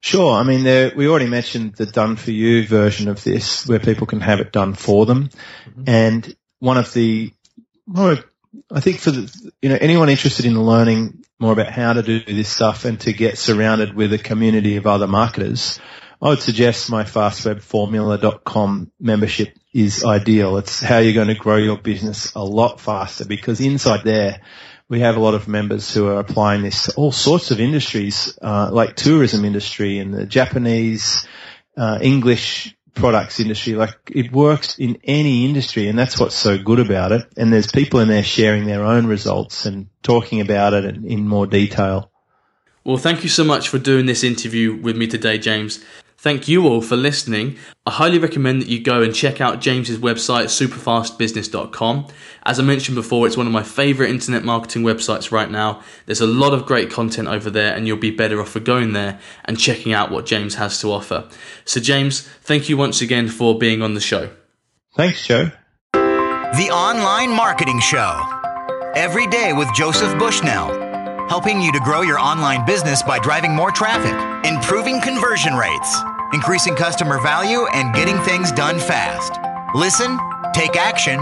Sure. 0.00 0.34
I 0.34 0.42
mean, 0.42 0.64
there, 0.64 0.92
we 0.94 1.08
already 1.08 1.28
mentioned 1.28 1.76
the 1.76 1.86
done 1.86 2.16
for 2.16 2.32
you 2.32 2.66
version 2.66 3.08
of 3.08 3.22
this 3.22 3.66
where 3.66 3.78
people 3.78 4.06
can 4.06 4.20
have 4.20 4.40
it 4.40 4.52
done 4.52 4.74
for 4.74 5.06
them. 5.06 5.30
Mm-hmm. 5.66 5.84
And 5.86 6.36
one 6.58 6.76
of 6.76 6.92
the, 6.92 7.32
well, 7.86 8.18
I 8.70 8.80
think 8.80 8.98
for 8.98 9.12
the, 9.12 9.52
you 9.62 9.68
know, 9.68 9.78
anyone 9.80 10.08
interested 10.08 10.44
in 10.46 10.60
learning 10.60 11.24
more 11.38 11.52
about 11.52 11.70
how 11.70 11.92
to 11.92 12.02
do 12.02 12.20
this 12.20 12.48
stuff 12.48 12.84
and 12.84 13.00
to 13.00 13.12
get 13.12 13.38
surrounded 13.38 13.94
with 13.94 14.12
a 14.12 14.18
community 14.18 14.76
of 14.76 14.86
other 14.86 15.06
marketers, 15.06 15.78
I 16.24 16.28
would 16.28 16.40
suggest 16.40 16.90
my 16.90 17.04
fastwebformula.com 17.04 18.90
membership 18.98 19.58
is 19.74 20.04
ideal. 20.04 20.56
It's 20.56 20.80
how 20.80 20.96
you're 20.96 21.12
going 21.12 21.28
to 21.28 21.34
grow 21.34 21.58
your 21.58 21.76
business 21.76 22.32
a 22.34 22.42
lot 22.42 22.80
faster 22.80 23.26
because 23.26 23.60
inside 23.60 24.04
there, 24.04 24.40
we 24.88 25.00
have 25.00 25.18
a 25.18 25.20
lot 25.20 25.34
of 25.34 25.48
members 25.48 25.92
who 25.92 26.08
are 26.08 26.18
applying 26.20 26.62
this 26.62 26.84
to 26.84 26.94
all 26.94 27.12
sorts 27.12 27.50
of 27.50 27.60
industries, 27.60 28.38
uh, 28.40 28.70
like 28.72 28.96
tourism 28.96 29.44
industry 29.44 29.98
and 29.98 30.14
the 30.14 30.24
Japanese, 30.24 31.26
uh, 31.76 31.98
English 32.00 32.74
products 32.94 33.38
industry. 33.38 33.74
Like 33.74 33.94
it 34.10 34.32
works 34.32 34.78
in 34.78 35.00
any 35.04 35.44
industry 35.44 35.88
and 35.88 35.98
that's 35.98 36.18
what's 36.18 36.36
so 36.36 36.56
good 36.56 36.80
about 36.80 37.12
it. 37.12 37.26
And 37.36 37.52
there's 37.52 37.70
people 37.70 38.00
in 38.00 38.08
there 38.08 38.24
sharing 38.24 38.64
their 38.64 38.84
own 38.84 39.06
results 39.06 39.66
and 39.66 39.88
talking 40.02 40.40
about 40.40 40.72
it 40.72 40.86
in 40.86 41.28
more 41.28 41.46
detail. 41.46 42.10
Well, 42.82 42.96
thank 42.96 43.24
you 43.24 43.28
so 43.28 43.44
much 43.44 43.68
for 43.68 43.78
doing 43.78 44.06
this 44.06 44.24
interview 44.24 44.74
with 44.74 44.96
me 44.96 45.06
today, 45.06 45.36
James. 45.36 45.84
Thank 46.24 46.48
you 46.48 46.66
all 46.66 46.80
for 46.80 46.96
listening. 46.96 47.58
I 47.84 47.90
highly 47.90 48.18
recommend 48.18 48.62
that 48.62 48.68
you 48.68 48.82
go 48.82 49.02
and 49.02 49.14
check 49.14 49.42
out 49.42 49.60
James's 49.60 49.98
website, 49.98 50.46
superfastbusiness.com. 50.46 52.06
As 52.44 52.58
I 52.58 52.62
mentioned 52.62 52.94
before, 52.94 53.26
it's 53.26 53.36
one 53.36 53.46
of 53.46 53.52
my 53.52 53.62
favorite 53.62 54.08
internet 54.08 54.42
marketing 54.42 54.84
websites 54.84 55.30
right 55.30 55.50
now. 55.50 55.82
There's 56.06 56.22
a 56.22 56.26
lot 56.26 56.54
of 56.54 56.64
great 56.64 56.90
content 56.90 57.28
over 57.28 57.50
there, 57.50 57.76
and 57.76 57.86
you'll 57.86 57.98
be 57.98 58.10
better 58.10 58.40
off 58.40 58.48
for 58.48 58.60
going 58.60 58.94
there 58.94 59.20
and 59.44 59.60
checking 59.60 59.92
out 59.92 60.10
what 60.10 60.24
James 60.24 60.54
has 60.54 60.80
to 60.80 60.92
offer. 60.92 61.28
So, 61.66 61.78
James, 61.78 62.22
thank 62.40 62.70
you 62.70 62.78
once 62.78 63.02
again 63.02 63.28
for 63.28 63.58
being 63.58 63.82
on 63.82 63.92
the 63.92 64.00
show. 64.00 64.30
Thanks, 64.96 65.26
Joe. 65.26 65.50
The 65.92 66.70
Online 66.72 67.36
Marketing 67.36 67.80
Show. 67.80 68.18
Every 68.94 69.26
day 69.26 69.52
with 69.52 69.68
Joseph 69.74 70.18
Bushnell 70.18 70.94
helping 71.28 71.60
you 71.60 71.72
to 71.72 71.80
grow 71.80 72.02
your 72.02 72.18
online 72.18 72.64
business 72.66 73.02
by 73.02 73.18
driving 73.18 73.54
more 73.54 73.70
traffic, 73.70 74.14
improving 74.46 75.00
conversion 75.00 75.54
rates, 75.54 75.96
increasing 76.34 76.74
customer 76.74 77.20
value, 77.22 77.66
and 77.72 77.94
getting 77.94 78.18
things 78.22 78.52
done 78.52 78.78
fast. 78.78 79.38
Listen, 79.74 80.18
take 80.52 80.76
action, 80.76 81.18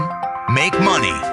make 0.53 0.77
money. 0.81 1.32